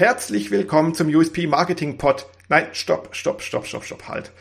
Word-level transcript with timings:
Herzlich 0.00 0.50
willkommen 0.50 0.94
zum 0.94 1.14
USP 1.14 1.46
Marketing 1.46 1.98
Pod. 1.98 2.24
Nein, 2.48 2.68
stopp, 2.72 3.14
stopp, 3.14 3.42
stopp, 3.42 3.66
stopp, 3.66 3.84
stopp, 3.84 4.08
halt. 4.08 4.32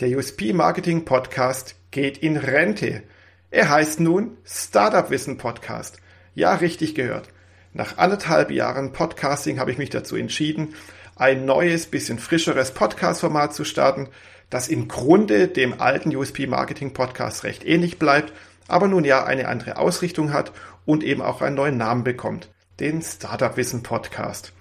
Der 0.00 0.08
USP 0.08 0.52
Marketing 0.52 1.04
Podcast 1.04 1.76
geht 1.92 2.18
in 2.18 2.36
Rente. 2.36 3.04
Er 3.52 3.68
heißt 3.68 4.00
nun 4.00 4.36
Startup 4.44 5.08
Wissen 5.08 5.38
Podcast. 5.38 6.00
Ja, 6.34 6.56
richtig 6.56 6.96
gehört. 6.96 7.28
Nach 7.72 7.98
anderthalb 7.98 8.50
Jahren 8.50 8.92
Podcasting 8.92 9.60
habe 9.60 9.70
ich 9.70 9.78
mich 9.78 9.90
dazu 9.90 10.16
entschieden, 10.16 10.74
ein 11.14 11.44
neues, 11.44 11.86
bisschen 11.86 12.18
frischeres 12.18 12.72
Podcast-Format 12.72 13.54
zu 13.54 13.62
starten, 13.62 14.08
das 14.50 14.66
im 14.66 14.88
Grunde 14.88 15.46
dem 15.46 15.80
alten 15.80 16.16
USP 16.16 16.48
Marketing 16.48 16.94
Podcast 16.94 17.44
recht 17.44 17.64
ähnlich 17.64 18.00
bleibt, 18.00 18.32
aber 18.66 18.88
nun 18.88 19.04
ja 19.04 19.24
eine 19.24 19.46
andere 19.46 19.76
Ausrichtung 19.76 20.32
hat 20.32 20.50
und 20.84 21.04
eben 21.04 21.22
auch 21.22 21.42
einen 21.42 21.54
neuen 21.54 21.76
Namen 21.76 22.02
bekommt. 22.02 22.50
Den 22.80 23.02
Startup 23.02 23.56
Wissen 23.56 23.84
Podcast. 23.84 24.52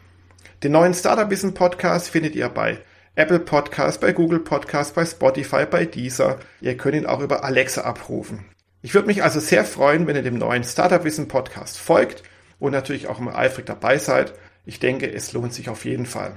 Den 0.66 0.72
neuen 0.72 0.96
Startup 0.96 1.30
Wissen 1.30 1.54
Podcast 1.54 2.10
findet 2.10 2.36
ihr 2.36 2.50
bei 2.50 2.80
Apple 3.14 3.38
Podcast, 3.40 4.02
bei 4.02 4.14
Google 4.14 4.40
Podcast, 4.40 4.96
bei 4.96 5.06
Spotify, 5.06 5.68
bei 5.70 5.86
Deezer. 5.86 6.40
Ihr 6.60 6.76
könnt 6.76 6.96
ihn 6.96 7.06
auch 7.06 7.20
über 7.20 7.44
Alexa 7.44 7.82
abrufen. 7.82 8.46
Ich 8.82 8.96
würde 8.96 9.06
mich 9.06 9.22
also 9.22 9.40
sehr 9.40 9.64
freuen, 9.64 10.08
wenn 10.08 10.16
ihr 10.16 10.24
dem 10.24 10.40
neuen 10.40 10.64
Startup 10.64 11.04
Wissen 11.04 11.28
Podcast 11.28 11.78
folgt 11.78 12.24
und 12.58 12.72
natürlich 12.72 13.06
auch 13.06 13.20
immer 13.20 13.38
eifrig 13.38 13.68
dabei 13.68 14.00
seid. 14.00 14.34
Ich 14.66 14.80
denke, 14.80 15.08
es 15.14 15.34
lohnt 15.34 15.54
sich 15.54 15.70
auf 15.70 15.86
jeden 15.86 16.08
Fall. 16.08 16.36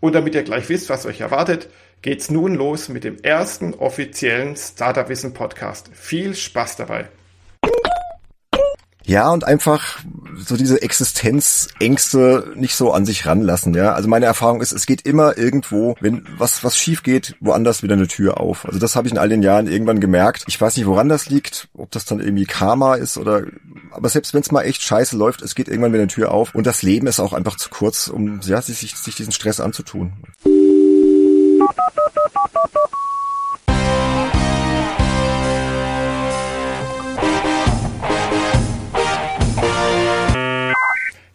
Und 0.00 0.16
damit 0.16 0.34
ihr 0.34 0.42
gleich 0.42 0.68
wisst, 0.68 0.90
was 0.90 1.06
euch 1.06 1.20
erwartet, 1.20 1.68
geht's 2.02 2.28
nun 2.28 2.56
los 2.56 2.88
mit 2.88 3.04
dem 3.04 3.18
ersten 3.22 3.74
offiziellen 3.74 4.56
Startup 4.56 5.08
Wissen 5.08 5.32
Podcast. 5.32 5.90
Viel 5.92 6.34
Spaß 6.34 6.74
dabei! 6.74 7.08
Ja, 9.10 9.32
und 9.32 9.42
einfach 9.42 9.98
so 10.36 10.56
diese 10.56 10.82
Existenzängste 10.82 12.52
nicht 12.54 12.76
so 12.76 12.92
an 12.92 13.04
sich 13.04 13.26
ranlassen, 13.26 13.74
ja. 13.74 13.92
Also 13.92 14.08
meine 14.08 14.26
Erfahrung 14.26 14.60
ist, 14.60 14.70
es 14.70 14.86
geht 14.86 15.04
immer 15.04 15.36
irgendwo, 15.36 15.96
wenn 15.98 16.24
was, 16.38 16.62
was 16.62 16.76
schief 16.76 17.02
geht, 17.02 17.34
woanders 17.40 17.82
wieder 17.82 17.94
eine 17.94 18.06
Tür 18.06 18.38
auf. 18.38 18.64
Also 18.64 18.78
das 18.78 18.94
habe 18.94 19.08
ich 19.08 19.12
in 19.12 19.18
all 19.18 19.28
den 19.28 19.42
Jahren 19.42 19.66
irgendwann 19.66 19.98
gemerkt. 19.98 20.44
Ich 20.46 20.60
weiß 20.60 20.76
nicht, 20.76 20.86
woran 20.86 21.08
das 21.08 21.28
liegt, 21.28 21.66
ob 21.74 21.90
das 21.90 22.04
dann 22.04 22.20
irgendwie 22.20 22.44
Karma 22.44 22.94
ist 22.94 23.18
oder, 23.18 23.46
aber 23.90 24.08
selbst 24.08 24.32
wenn 24.32 24.42
es 24.42 24.52
mal 24.52 24.62
echt 24.62 24.80
scheiße 24.80 25.16
läuft, 25.16 25.42
es 25.42 25.56
geht 25.56 25.66
irgendwann 25.66 25.92
wieder 25.92 26.02
eine 26.02 26.12
Tür 26.12 26.30
auf 26.30 26.54
und 26.54 26.64
das 26.64 26.82
Leben 26.82 27.08
ist 27.08 27.18
auch 27.18 27.32
einfach 27.32 27.56
zu 27.56 27.68
kurz, 27.68 28.06
um, 28.06 28.38
ja, 28.44 28.62
sich, 28.62 28.94
sich 28.96 29.16
diesen 29.16 29.32
Stress 29.32 29.58
anzutun. 29.58 30.12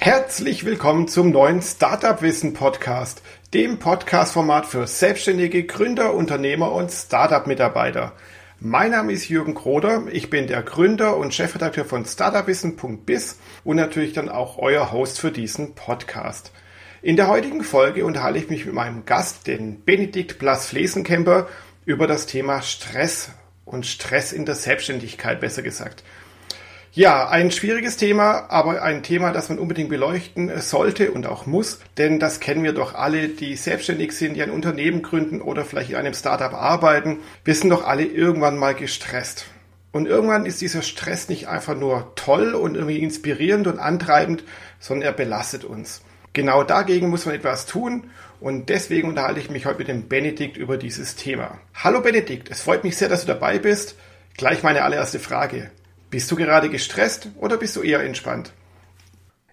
Herzlich 0.05 0.65
willkommen 0.65 1.07
zum 1.07 1.31
neuen 1.31 1.63
Startup 1.63 2.21
Wissen 2.21 2.53
Podcast, 2.53 3.23
dem 3.55 3.79
Podcast-Format 3.79 4.67
für 4.67 4.85
selbstständige 4.85 5.63
Gründer, 5.63 6.13
Unternehmer 6.13 6.73
und 6.73 6.91
Startup-Mitarbeiter. 6.91 8.13
Mein 8.59 8.91
Name 8.91 9.13
ist 9.13 9.29
Jürgen 9.29 9.55
Kroder, 9.55 10.03
ich 10.11 10.29
bin 10.29 10.45
der 10.45 10.61
Gründer 10.61 11.17
und 11.17 11.33
Chefredakteur 11.33 11.85
von 11.85 12.05
startupwissen.biz 12.05 13.39
und 13.63 13.77
natürlich 13.77 14.13
dann 14.13 14.29
auch 14.29 14.59
euer 14.59 14.91
Host 14.91 15.19
für 15.19 15.31
diesen 15.31 15.73
Podcast. 15.73 16.51
In 17.01 17.15
der 17.15 17.27
heutigen 17.27 17.63
Folge 17.63 18.05
unterhalte 18.05 18.37
ich 18.37 18.51
mich 18.51 18.67
mit 18.67 18.75
meinem 18.75 19.05
Gast, 19.05 19.47
den 19.47 19.85
Benedikt 19.85 20.37
Blas-Flesenkemper, 20.37 21.47
über 21.83 22.05
das 22.05 22.27
Thema 22.27 22.61
Stress 22.61 23.31
und 23.65 23.87
Stress 23.87 24.33
in 24.33 24.45
der 24.45 24.53
Selbstständigkeit, 24.53 25.39
besser 25.39 25.63
gesagt. 25.63 26.03
Ja, 26.95 27.27
ein 27.27 27.51
schwieriges 27.51 27.97
Thema, 27.97 28.45
aber 28.47 28.81
ein 28.81 29.03
Thema, 29.03 29.33
das 29.33 29.49
man 29.49 29.59
unbedingt 29.59 29.89
beleuchten 29.89 30.61
sollte 30.61 31.11
und 31.11 31.27
auch 31.27 31.45
muss, 31.45 31.81
denn 31.97 32.21
das 32.21 32.39
kennen 32.39 32.63
wir 32.63 32.71
doch 32.71 32.95
alle, 32.95 33.27
die 33.27 33.57
selbstständig 33.57 34.13
sind, 34.13 34.35
die 34.35 34.41
ein 34.41 34.49
Unternehmen 34.49 35.01
gründen 35.01 35.41
oder 35.41 35.65
vielleicht 35.65 35.89
in 35.89 35.97
einem 35.97 36.13
Startup 36.13 36.53
arbeiten. 36.53 37.17
Wir 37.43 37.53
sind 37.53 37.69
doch 37.71 37.85
alle 37.85 38.05
irgendwann 38.05 38.57
mal 38.57 38.75
gestresst. 38.75 39.47
Und 39.91 40.07
irgendwann 40.07 40.45
ist 40.45 40.61
dieser 40.61 40.81
Stress 40.81 41.27
nicht 41.27 41.49
einfach 41.49 41.75
nur 41.75 42.13
toll 42.15 42.53
und 42.53 42.75
irgendwie 42.75 42.99
inspirierend 42.99 43.67
und 43.67 43.77
antreibend, 43.77 44.45
sondern 44.79 45.07
er 45.07 45.13
belastet 45.13 45.65
uns. 45.65 46.01
Genau 46.31 46.63
dagegen 46.63 47.09
muss 47.09 47.25
man 47.25 47.35
etwas 47.35 47.65
tun 47.65 48.09
und 48.39 48.69
deswegen 48.69 49.09
unterhalte 49.09 49.41
ich 49.41 49.49
mich 49.49 49.65
heute 49.65 49.79
mit 49.79 49.89
dem 49.89 50.07
Benedikt 50.07 50.55
über 50.55 50.77
dieses 50.77 51.17
Thema. 51.17 51.59
Hallo 51.73 51.99
Benedikt, 51.99 52.49
es 52.49 52.61
freut 52.61 52.85
mich 52.85 52.95
sehr, 52.95 53.09
dass 53.09 53.25
du 53.25 53.27
dabei 53.27 53.59
bist. 53.59 53.97
Gleich 54.37 54.63
meine 54.63 54.83
allererste 54.83 55.19
Frage. 55.19 55.71
Bist 56.09 56.31
du 56.31 56.35
gerade 56.35 56.69
gestresst 56.69 57.29
oder 57.37 57.57
bist 57.57 57.75
du 57.75 57.81
eher 57.81 58.03
entspannt? 58.03 58.53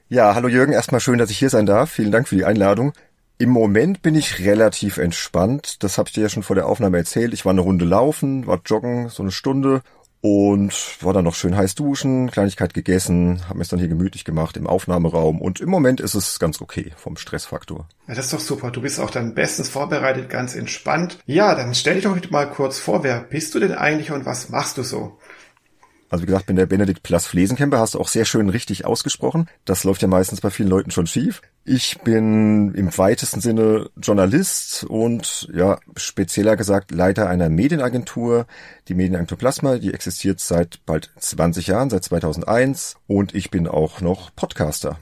Ja, 0.09 0.35
hallo 0.35 0.49
Jürgen, 0.49 0.73
erstmal 0.73 1.01
schön, 1.01 1.19
dass 1.19 1.31
ich 1.31 1.39
hier 1.39 1.51
sein 1.51 1.67
darf. 1.67 1.91
Vielen 1.91 2.13
Dank 2.13 2.29
für 2.29 2.37
die 2.37 2.45
Einladung. 2.45 2.93
Im 3.39 3.49
Moment 3.49 4.03
bin 4.03 4.15
ich 4.15 4.41
relativ 4.41 4.99
entspannt. 4.99 5.83
Das 5.83 5.99
habe 5.99 6.09
ich 6.09 6.15
dir 6.15 6.25
ja 6.25 6.29
schon 6.29 6.43
vor 6.43 6.55
der 6.55 6.67
Aufnahme 6.67 6.99
erzählt. 6.99 7.33
Ich 7.33 7.45
war 7.45 7.51
eine 7.51 7.63
Runde 7.63 7.85
laufen, 7.85 8.47
war 8.47 8.61
joggen, 8.65 9.09
so 9.09 9.23
eine 9.23 9.33
Stunde 9.33 9.83
und 10.23 11.03
war 11.03 11.13
dann 11.13 11.25
noch 11.25 11.35
schön 11.35 11.57
heiß 11.57 11.75
duschen, 11.75 12.31
Kleinigkeit 12.31 12.75
gegessen, 12.75 13.43
habe 13.49 13.59
mir 13.59 13.63
es 13.63 13.69
dann 13.69 13.81
hier 13.81 13.89
gemütlich 13.89 14.25
gemacht 14.25 14.57
im 14.57 14.69
Aufnahmeraum 14.69 15.41
und 15.41 15.61
im 15.61 15.69
Moment 15.69 16.01
ist 16.01 16.15
es 16.15 16.39
ganz 16.39 16.61
okay 16.61 16.93
vom 16.97 17.17
Stressfaktor. 17.17 17.89
Ja, 18.07 18.15
das 18.15 18.27
ist 18.27 18.33
doch 18.33 18.41
super. 18.41 18.71
Du 18.71 18.83
bist 18.83 19.01
auch 19.01 19.11
dann 19.11 19.35
bestens 19.35 19.69
vorbereitet, 19.69 20.31
ganz 20.31 20.55
entspannt. 20.55 21.19
Ja, 21.27 21.57
dann 21.57 21.75
stell 21.75 21.95
dich 21.95 22.05
doch 22.05 22.31
mal 22.31 22.49
kurz 22.49 22.79
vor, 22.79 23.03
wer 23.03 23.19
bist 23.21 23.53
du 23.55 23.59
denn 23.59 23.73
eigentlich 23.73 24.13
und 24.13 24.25
was 24.25 24.49
machst 24.49 24.79
du 24.79 24.85
so? 24.85 25.19
Also 26.13 26.25
wie 26.25 26.27
gesagt, 26.27 26.45
bin 26.45 26.57
der 26.57 26.67
Benedikt 26.67 27.03
Plas 27.03 27.27
Flesenkemper, 27.27 27.79
hast 27.79 27.95
du 27.95 27.99
auch 27.99 28.07
sehr 28.07 28.27
schön 28.27 28.51
richtig 28.51 28.85
ausgesprochen. 28.85 29.49
Das 29.65 29.83
läuft 29.83 30.03
ja 30.03 30.09
meistens 30.09 30.43
bei 30.43 30.51
vielen 30.51 30.69
Leuten 30.69 30.91
schon 30.91 31.07
schief. 31.07 31.41
Ich 31.65 32.01
bin 32.01 32.75
im 32.75 32.99
weitesten 32.99 33.41
Sinne 33.41 33.89
Journalist 33.97 34.85
und 34.85 35.49
ja, 35.55 35.79
spezieller 35.97 36.59
gesagt 36.59 36.91
Leiter 36.91 37.31
einer 37.31 37.49
Medienagentur, 37.49 38.45
die 38.89 38.95
Medienagentur 38.95 39.39
Plasma, 39.39 39.79
die 39.79 39.95
existiert 39.95 40.39
seit 40.41 40.85
bald 40.85 41.11
20 41.19 41.69
Jahren, 41.69 41.89
seit 41.89 42.05
2001 42.05 42.97
und 43.07 43.35
ich 43.35 43.51
bin 43.51 43.67
auch 43.67 44.03
noch 44.03 44.35
Podcaster. 44.37 44.99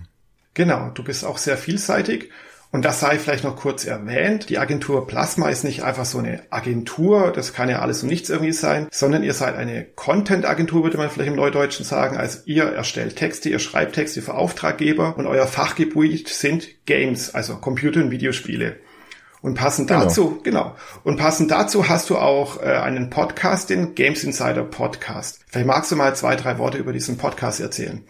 Genau, 0.54 0.90
du 0.90 1.02
bist 1.02 1.24
auch 1.24 1.38
sehr 1.38 1.56
vielseitig 1.56 2.30
und 2.72 2.84
das 2.84 3.00
sei 3.00 3.18
vielleicht 3.18 3.42
noch 3.42 3.56
kurz 3.56 3.84
erwähnt. 3.84 4.48
Die 4.48 4.58
Agentur 4.58 5.06
Plasma 5.06 5.48
ist 5.48 5.64
nicht 5.64 5.82
einfach 5.82 6.04
so 6.04 6.18
eine 6.18 6.44
Agentur, 6.50 7.32
das 7.32 7.52
kann 7.52 7.68
ja 7.68 7.80
alles 7.80 8.02
und 8.02 8.08
nichts 8.08 8.30
irgendwie 8.30 8.52
sein, 8.52 8.86
sondern 8.92 9.24
ihr 9.24 9.34
seid 9.34 9.56
eine 9.56 9.84
Content-Agentur, 9.84 10.84
würde 10.84 10.96
man 10.96 11.10
vielleicht 11.10 11.30
im 11.30 11.36
Neudeutschen 11.36 11.84
sagen. 11.84 12.16
Also 12.16 12.38
ihr 12.44 12.64
erstellt 12.64 13.16
Texte, 13.16 13.48
ihr 13.48 13.58
schreibt 13.58 13.96
Texte 13.96 14.22
für 14.22 14.34
Auftraggeber 14.34 15.16
und 15.16 15.26
euer 15.26 15.48
Fachgebiet 15.48 16.28
sind 16.28 16.86
Games, 16.86 17.34
also 17.34 17.56
Computer- 17.56 18.00
und 18.00 18.12
Videospiele. 18.12 18.76
Und 19.42 19.54
passend 19.54 19.88
genau. 19.88 20.04
dazu, 20.04 20.40
genau. 20.42 20.76
Und 21.02 21.16
passend 21.16 21.50
dazu 21.50 21.88
hast 21.88 22.10
du 22.10 22.18
auch 22.18 22.62
äh, 22.62 22.66
einen 22.66 23.10
Podcast, 23.10 23.70
den 23.70 23.94
Games 23.94 24.22
Insider 24.22 24.64
Podcast. 24.64 25.40
Vielleicht 25.48 25.66
magst 25.66 25.90
du 25.90 25.96
mal 25.96 26.14
zwei, 26.14 26.36
drei 26.36 26.58
Worte 26.58 26.76
über 26.78 26.92
diesen 26.92 27.16
Podcast 27.16 27.58
erzählen. 27.58 28.04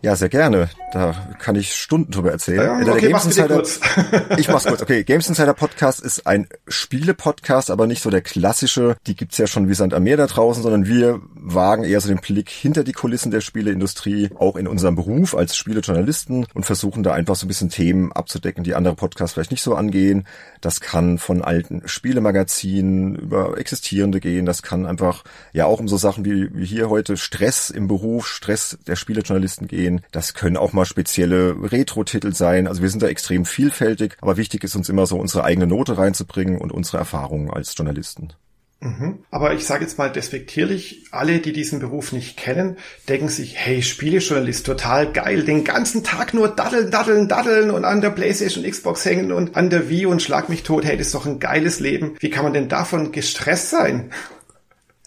Ja, 0.00 0.14
sehr 0.14 0.28
gerne. 0.28 0.70
Da 0.92 1.12
kann 1.40 1.56
ich 1.56 1.74
Stunden 1.74 2.12
drüber 2.12 2.30
erzählen. 2.30 2.62
Ja, 2.62 2.74
okay, 2.76 2.84
der 2.84 3.10
Games 3.10 3.24
Insider, 3.24 3.56
kurz. 3.56 3.80
ich 4.38 4.48
mach's 4.48 4.64
kurz. 4.64 4.80
Okay, 4.80 5.02
Games 5.06 5.28
Insider 5.28 5.54
Podcast 5.54 6.00
ist 6.00 6.24
ein 6.24 6.46
Spiele-Podcast, 6.68 7.70
aber 7.72 7.88
nicht 7.88 8.00
so 8.00 8.08
der 8.08 8.20
klassische. 8.20 8.96
Die 9.08 9.16
gibt's 9.16 9.38
ja 9.38 9.48
schon 9.48 9.68
wie 9.68 9.74
Sand 9.74 9.94
am 9.94 10.04
Meer 10.04 10.16
da 10.16 10.26
draußen, 10.26 10.62
sondern 10.62 10.86
wir 10.86 11.20
wagen 11.34 11.82
eher 11.82 12.00
so 12.00 12.08
den 12.08 12.18
Blick 12.18 12.48
hinter 12.48 12.84
die 12.84 12.92
Kulissen 12.92 13.32
der 13.32 13.40
Spieleindustrie, 13.40 14.30
auch 14.36 14.54
in 14.54 14.68
unserem 14.68 14.94
Beruf 14.94 15.34
als 15.34 15.56
Spielejournalisten 15.56 16.46
und 16.54 16.64
versuchen 16.64 17.02
da 17.02 17.12
einfach 17.12 17.34
so 17.34 17.46
ein 17.46 17.48
bisschen 17.48 17.68
Themen 17.68 18.12
abzudecken, 18.12 18.62
die 18.62 18.76
andere 18.76 18.94
Podcasts 18.94 19.34
vielleicht 19.34 19.50
nicht 19.50 19.62
so 19.62 19.74
angehen. 19.74 20.28
Das 20.60 20.80
kann 20.80 21.18
von 21.18 21.42
alten 21.42 21.82
Spielemagazinen 21.86 23.16
über 23.16 23.58
existierende 23.58 24.20
gehen. 24.20 24.46
Das 24.46 24.62
kann 24.62 24.86
einfach 24.86 25.24
ja 25.52 25.66
auch 25.66 25.80
um 25.80 25.88
so 25.88 25.96
Sachen 25.96 26.24
wie, 26.24 26.54
wie 26.54 26.64
hier 26.64 26.88
heute 26.88 27.16
Stress 27.16 27.70
im 27.70 27.88
Beruf, 27.88 28.28
Stress 28.28 28.78
der 28.86 28.94
Spielejournalisten 28.94 29.66
gehen 29.66 29.87
gehen. 29.88 30.02
Das 30.12 30.34
können 30.34 30.56
auch 30.56 30.72
mal 30.72 30.84
spezielle 30.84 31.56
Retro-Titel 31.60 32.34
sein. 32.34 32.66
Also 32.66 32.82
wir 32.82 32.90
sind 32.90 33.02
da 33.02 33.08
extrem 33.08 33.44
vielfältig, 33.44 34.16
aber 34.20 34.36
wichtig 34.36 34.64
ist 34.64 34.76
uns 34.76 34.88
immer 34.88 35.06
so 35.06 35.18
unsere 35.18 35.44
eigene 35.44 35.66
Note 35.66 35.98
reinzubringen 35.98 36.58
und 36.58 36.72
unsere 36.72 36.98
Erfahrungen 36.98 37.50
als 37.50 37.74
Journalisten. 37.76 38.32
Mhm. 38.80 39.24
Aber 39.32 39.54
ich 39.54 39.66
sage 39.66 39.82
jetzt 39.82 39.98
mal 39.98 40.08
despektierlich, 40.08 41.06
alle, 41.10 41.40
die 41.40 41.52
diesen 41.52 41.80
Beruf 41.80 42.12
nicht 42.12 42.36
kennen, 42.36 42.76
denken 43.08 43.28
sich, 43.28 43.56
hey, 43.56 43.82
Spielejournalist, 43.82 44.64
total 44.64 45.12
geil, 45.12 45.42
den 45.42 45.64
ganzen 45.64 46.04
Tag 46.04 46.32
nur 46.32 46.48
daddeln, 46.48 46.92
daddeln, 46.92 47.26
daddeln 47.26 47.70
und 47.72 47.84
an 47.84 48.00
der 48.00 48.10
Playstation, 48.10 48.64
Xbox 48.64 49.04
hängen 49.04 49.32
und 49.32 49.56
an 49.56 49.68
der 49.68 49.88
Wii 49.88 50.06
und 50.06 50.22
schlag 50.22 50.48
mich 50.48 50.62
tot, 50.62 50.84
hey, 50.84 50.96
das 50.96 51.08
ist 51.08 51.14
doch 51.16 51.26
ein 51.26 51.40
geiles 51.40 51.80
Leben. 51.80 52.14
Wie 52.20 52.30
kann 52.30 52.44
man 52.44 52.52
denn 52.52 52.68
davon 52.68 53.10
gestresst 53.10 53.70
sein? 53.70 54.12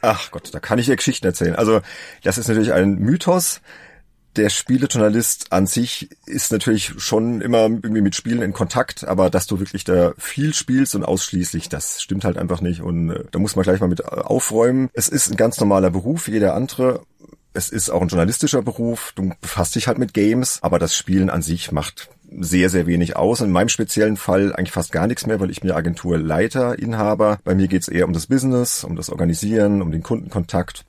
Ach 0.01 0.31
Gott, 0.31 0.49
da 0.51 0.59
kann 0.59 0.79
ich 0.79 0.87
dir 0.87 0.97
Geschichten 0.97 1.27
erzählen. 1.27 1.55
Also, 1.55 1.79
das 2.23 2.37
ist 2.37 2.49
natürlich 2.49 2.73
ein 2.73 2.95
Mythos 2.95 3.61
der 4.35 4.49
Spielejournalist 4.49 5.51
an 5.51 5.67
sich 5.67 6.09
ist 6.25 6.51
natürlich 6.51 6.93
schon 6.97 7.41
immer 7.41 7.63
irgendwie 7.63 8.01
mit 8.01 8.15
Spielen 8.15 8.41
in 8.41 8.53
Kontakt, 8.53 9.07
aber 9.07 9.29
dass 9.29 9.47
du 9.47 9.59
wirklich 9.59 9.83
da 9.83 10.13
viel 10.17 10.53
spielst 10.53 10.95
und 10.95 11.03
ausschließlich, 11.03 11.69
das 11.69 12.01
stimmt 12.01 12.23
halt 12.23 12.37
einfach 12.37 12.61
nicht 12.61 12.81
und 12.81 13.09
äh, 13.09 13.23
da 13.31 13.39
muss 13.39 13.55
man 13.55 13.63
gleich 13.63 13.79
mal 13.79 13.87
mit 13.87 14.01
äh, 14.01 14.03
aufräumen. 14.03 14.89
Es 14.93 15.09
ist 15.09 15.29
ein 15.29 15.37
ganz 15.37 15.59
normaler 15.59 15.89
Beruf, 15.89 16.27
jeder 16.27 16.55
andere. 16.55 17.01
Es 17.53 17.69
ist 17.69 17.89
auch 17.89 18.01
ein 18.01 18.07
journalistischer 18.07 18.61
Beruf. 18.61 19.11
Du 19.15 19.33
befasst 19.41 19.75
dich 19.75 19.87
halt 19.87 19.97
mit 19.97 20.13
Games, 20.13 20.59
aber 20.61 20.79
das 20.79 20.95
Spielen 20.95 21.29
an 21.29 21.41
sich 21.41 21.73
macht 21.73 22.09
sehr, 22.39 22.69
sehr 22.69 22.87
wenig 22.87 23.17
aus. 23.17 23.41
In 23.41 23.51
meinem 23.51 23.67
speziellen 23.67 24.15
Fall 24.15 24.55
eigentlich 24.55 24.71
fast 24.71 24.93
gar 24.93 25.07
nichts 25.07 25.25
mehr, 25.25 25.41
weil 25.41 25.51
ich 25.51 25.63
mir 25.63 25.75
Agenturleiter, 25.75 26.79
Inhaber. 26.79 27.39
Bei 27.43 27.53
mir 27.53 27.67
geht's 27.67 27.89
eher 27.89 28.07
um 28.07 28.13
das 28.13 28.27
Business, 28.27 28.85
um 28.85 28.95
das 28.95 29.09
Organisieren, 29.09 29.81
um 29.81 29.91
den 29.91 30.01
Kundenkontakt. 30.01 30.85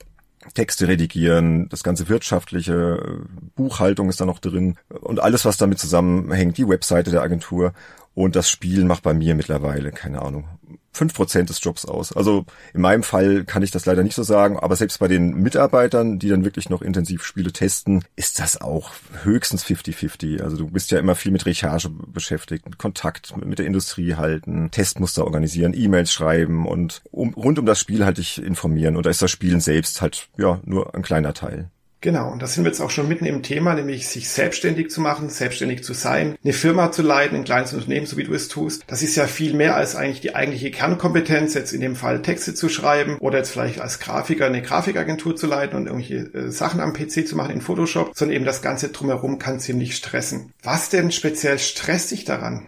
Texte 0.53 0.87
redigieren, 0.87 1.69
das 1.69 1.83
ganze 1.83 2.09
wirtschaftliche, 2.09 3.21
Buchhaltung 3.55 4.09
ist 4.09 4.21
da 4.21 4.25
noch 4.25 4.39
drin 4.39 4.75
und 4.89 5.19
alles, 5.19 5.45
was 5.45 5.57
damit 5.57 5.79
zusammenhängt, 5.79 6.57
die 6.57 6.67
Webseite 6.67 7.11
der 7.11 7.21
Agentur. 7.21 7.73
Und 8.15 8.35
das 8.35 8.49
Spiel 8.49 8.83
macht 8.83 9.03
bei 9.03 9.13
mir 9.13 9.33
mittlerweile, 9.33 9.91
keine 9.91 10.21
Ahnung, 10.21 10.47
fünf 10.93 11.13
Prozent 11.13 11.49
des 11.49 11.63
Jobs 11.63 11.85
aus. 11.85 12.13
Also 12.13 12.45
in 12.73 12.81
meinem 12.81 13.03
Fall 13.03 13.43
kann 13.43 13.63
ich 13.63 13.71
das 13.71 13.85
leider 13.85 14.03
nicht 14.03 14.15
so 14.15 14.23
sagen, 14.23 14.57
aber 14.57 14.75
selbst 14.75 14.99
bei 14.99 15.07
den 15.07 15.33
Mitarbeitern, 15.35 16.19
die 16.19 16.29
dann 16.29 16.45
wirklich 16.45 16.69
noch 16.69 16.81
intensiv 16.81 17.23
Spiele 17.23 17.51
testen, 17.51 18.05
ist 18.15 18.39
das 18.39 18.61
auch 18.61 18.91
höchstens 19.23 19.65
50-50. 19.65 20.41
Also 20.41 20.57
du 20.57 20.67
bist 20.67 20.91
ja 20.91 20.99
immer 20.99 21.15
viel 21.15 21.31
mit 21.31 21.45
Recherche 21.45 21.89
beschäftigt, 21.89 22.65
mit 22.65 22.77
Kontakt 22.77 23.35
mit 23.43 23.59
der 23.59 23.65
Industrie 23.65 24.15
halten, 24.15 24.71
Testmuster 24.71 25.25
organisieren, 25.25 25.73
E-Mails 25.75 26.11
schreiben 26.11 26.67
und 26.67 27.01
um, 27.11 27.33
rund 27.33 27.59
um 27.59 27.65
das 27.65 27.79
Spiel 27.79 28.05
halt 28.05 28.17
dich 28.17 28.41
informieren. 28.41 28.95
Und 28.95 29.05
da 29.05 29.09
ist 29.09 29.21
das 29.21 29.31
Spielen 29.31 29.61
selbst 29.61 30.01
halt 30.01 30.29
ja 30.37 30.59
nur 30.63 30.93
ein 30.95 31.01
kleiner 31.01 31.33
Teil. 31.33 31.69
Genau, 32.03 32.29
und 32.29 32.41
da 32.41 32.47
sind 32.47 32.65
wir 32.65 32.69
jetzt 32.69 32.81
auch 32.81 32.89
schon 32.89 33.07
mitten 33.07 33.25
im 33.25 33.43
Thema, 33.43 33.75
nämlich 33.75 34.09
sich 34.09 34.29
selbstständig 34.29 34.89
zu 34.89 34.99
machen, 34.99 35.29
selbstständig 35.29 35.85
zu 35.85 35.93
sein, 35.93 36.35
eine 36.43 36.51
Firma 36.51 36.91
zu 36.91 37.01
leiten, 37.01 37.37
ein 37.37 37.45
kleines 37.45 37.71
Unternehmen, 37.71 38.07
so 38.07 38.17
wie 38.17 38.25
du 38.25 38.33
es 38.33 38.49
tust. 38.49 38.83
Das 38.87 39.01
ist 39.01 39.15
ja 39.15 39.25
viel 39.25 39.53
mehr 39.53 39.77
als 39.77 39.95
eigentlich 39.95 40.19
die 40.19 40.35
eigentliche 40.35 40.69
Kernkompetenz, 40.69 41.53
jetzt 41.53 41.71
in 41.71 41.79
dem 41.79 41.95
Fall 41.95 42.21
Texte 42.21 42.53
zu 42.55 42.67
schreiben 42.67 43.19
oder 43.19 43.37
jetzt 43.37 43.51
vielleicht 43.51 43.79
als 43.79 43.99
Grafiker 43.99 44.47
eine 44.47 44.61
Grafikagentur 44.61 45.37
zu 45.37 45.47
leiten 45.47 45.77
und 45.77 45.87
irgendwelche 45.87 46.25
äh, 46.37 46.51
Sachen 46.51 46.81
am 46.81 46.91
PC 46.91 47.25
zu 47.25 47.37
machen 47.37 47.53
in 47.53 47.61
Photoshop, 47.61 48.11
sondern 48.13 48.35
eben 48.35 48.45
das 48.45 48.61
Ganze 48.61 48.89
drumherum 48.89 49.39
kann 49.39 49.61
ziemlich 49.61 49.95
stressen. 49.95 50.51
Was 50.61 50.89
denn 50.89 51.09
speziell 51.09 51.57
stresst 51.57 52.11
dich 52.11 52.25
daran? 52.25 52.67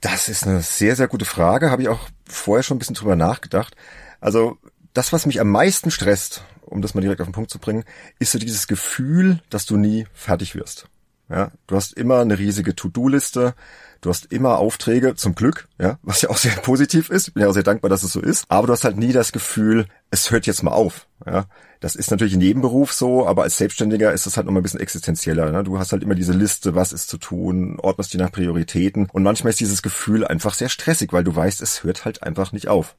Das 0.00 0.28
ist 0.28 0.48
eine 0.48 0.62
sehr, 0.62 0.96
sehr 0.96 1.06
gute 1.06 1.26
Frage. 1.26 1.70
Habe 1.70 1.82
ich 1.82 1.88
auch 1.88 2.08
vorher 2.28 2.64
schon 2.64 2.74
ein 2.74 2.80
bisschen 2.80 2.96
drüber 2.96 3.14
nachgedacht. 3.14 3.76
Also 4.20 4.58
das, 4.94 5.12
was 5.12 5.26
mich 5.26 5.40
am 5.40 5.50
meisten 5.50 5.92
stresst, 5.92 6.42
um 6.66 6.82
das 6.82 6.94
mal 6.94 7.00
direkt 7.00 7.20
auf 7.20 7.28
den 7.28 7.32
Punkt 7.32 7.50
zu 7.50 7.58
bringen, 7.58 7.84
ist 8.18 8.32
so 8.32 8.38
dieses 8.38 8.66
Gefühl, 8.66 9.40
dass 9.50 9.66
du 9.66 9.76
nie 9.76 10.06
fertig 10.12 10.54
wirst. 10.54 10.88
Ja, 11.28 11.50
du 11.66 11.74
hast 11.74 11.94
immer 11.94 12.20
eine 12.20 12.38
riesige 12.38 12.76
To-Do-Liste, 12.76 13.54
du 14.00 14.10
hast 14.10 14.32
immer 14.32 14.58
Aufträge, 14.58 15.16
zum 15.16 15.34
Glück, 15.34 15.66
ja, 15.76 15.98
was 16.02 16.22
ja 16.22 16.30
auch 16.30 16.36
sehr 16.36 16.52
positiv 16.62 17.10
ist. 17.10 17.28
Ich 17.28 17.34
bin 17.34 17.42
ja 17.42 17.48
auch 17.48 17.54
sehr 17.54 17.64
dankbar, 17.64 17.88
dass 17.88 18.04
es 18.04 18.12
so 18.12 18.20
ist. 18.20 18.44
Aber 18.48 18.68
du 18.68 18.72
hast 18.72 18.84
halt 18.84 18.96
nie 18.96 19.12
das 19.12 19.32
Gefühl, 19.32 19.86
es 20.10 20.30
hört 20.30 20.46
jetzt 20.46 20.62
mal 20.62 20.70
auf. 20.70 21.08
Ja, 21.26 21.46
das 21.80 21.96
ist 21.96 22.12
natürlich 22.12 22.34
in 22.34 22.40
jedem 22.40 22.62
Beruf 22.62 22.92
so, 22.92 23.26
aber 23.26 23.42
als 23.42 23.58
Selbstständiger 23.58 24.12
ist 24.12 24.26
es 24.26 24.36
halt 24.36 24.46
nochmal 24.46 24.60
ein 24.60 24.62
bisschen 24.62 24.80
existenzieller. 24.80 25.50
Ne? 25.50 25.64
Du 25.64 25.78
hast 25.78 25.90
halt 25.90 26.04
immer 26.04 26.14
diese 26.14 26.32
Liste, 26.32 26.76
was 26.76 26.92
ist 26.92 27.08
zu 27.08 27.18
tun, 27.18 27.80
ordnest 27.80 28.14
die 28.14 28.18
nach 28.18 28.30
Prioritäten. 28.30 29.08
Und 29.12 29.24
manchmal 29.24 29.50
ist 29.50 29.60
dieses 29.60 29.82
Gefühl 29.82 30.24
einfach 30.24 30.54
sehr 30.54 30.68
stressig, 30.68 31.12
weil 31.12 31.24
du 31.24 31.34
weißt, 31.34 31.60
es 31.60 31.82
hört 31.82 32.04
halt 32.04 32.22
einfach 32.22 32.52
nicht 32.52 32.68
auf. 32.68 32.94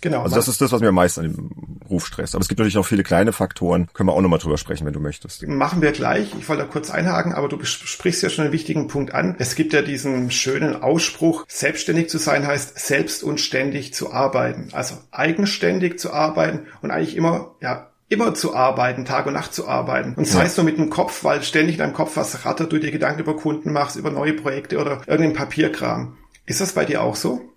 Genau. 0.00 0.22
Also 0.22 0.36
das 0.36 0.48
ist 0.48 0.60
das, 0.60 0.72
was 0.72 0.80
mir 0.80 0.88
am 0.88 0.94
meisten 0.94 1.20
an 1.20 1.32
dem 1.32 1.50
Ruf 1.88 2.06
stresst. 2.06 2.34
Aber 2.34 2.42
es 2.42 2.48
gibt 2.48 2.58
natürlich 2.58 2.74
noch 2.74 2.86
viele 2.86 3.02
kleine 3.02 3.32
Faktoren. 3.32 3.88
Können 3.92 4.08
wir 4.08 4.12
auch 4.12 4.20
nochmal 4.20 4.38
drüber 4.38 4.56
sprechen, 4.56 4.86
wenn 4.86 4.92
du 4.92 5.00
möchtest. 5.00 5.46
Machen 5.46 5.82
wir 5.82 5.92
gleich. 5.92 6.34
Ich 6.38 6.48
wollte 6.48 6.62
da 6.62 6.68
kurz 6.68 6.90
einhaken, 6.90 7.32
aber 7.32 7.48
du 7.48 7.62
sprichst 7.64 8.22
ja 8.22 8.30
schon 8.30 8.44
einen 8.44 8.52
wichtigen 8.52 8.88
Punkt 8.88 9.14
an. 9.14 9.36
Es 9.38 9.54
gibt 9.54 9.72
ja 9.72 9.82
diesen 9.82 10.30
schönen 10.30 10.82
Ausspruch, 10.82 11.44
selbstständig 11.48 12.08
zu 12.08 12.18
sein 12.18 12.46
heißt 12.46 12.78
selbst 12.78 13.22
und 13.22 13.40
ständig 13.40 13.92
zu 13.92 14.12
arbeiten. 14.12 14.68
Also 14.72 14.96
eigenständig 15.10 15.98
zu 15.98 16.12
arbeiten 16.12 16.66
und 16.80 16.90
eigentlich 16.90 17.16
immer, 17.16 17.54
ja, 17.60 17.90
immer 18.08 18.34
zu 18.34 18.54
arbeiten, 18.54 19.04
Tag 19.04 19.26
und 19.26 19.34
Nacht 19.34 19.54
zu 19.54 19.68
arbeiten. 19.68 20.14
Und 20.14 20.26
sei 20.26 20.44
es 20.44 20.56
nur 20.56 20.64
mit 20.64 20.78
dem 20.78 20.90
Kopf, 20.90 21.22
weil 21.24 21.42
ständig 21.42 21.76
in 21.76 21.78
deinem 21.78 21.94
Kopf 21.94 22.16
was 22.16 22.44
rattert, 22.44 22.72
du 22.72 22.78
dir 22.78 22.90
Gedanken 22.90 23.20
über 23.20 23.36
Kunden 23.36 23.72
machst, 23.72 23.96
über 23.96 24.10
neue 24.10 24.32
Projekte 24.32 24.78
oder 24.78 25.02
irgendeinen 25.06 25.34
Papierkram. 25.34 26.16
Ist 26.46 26.60
das 26.60 26.72
bei 26.72 26.84
dir 26.84 27.02
auch 27.02 27.14
so? 27.14 27.49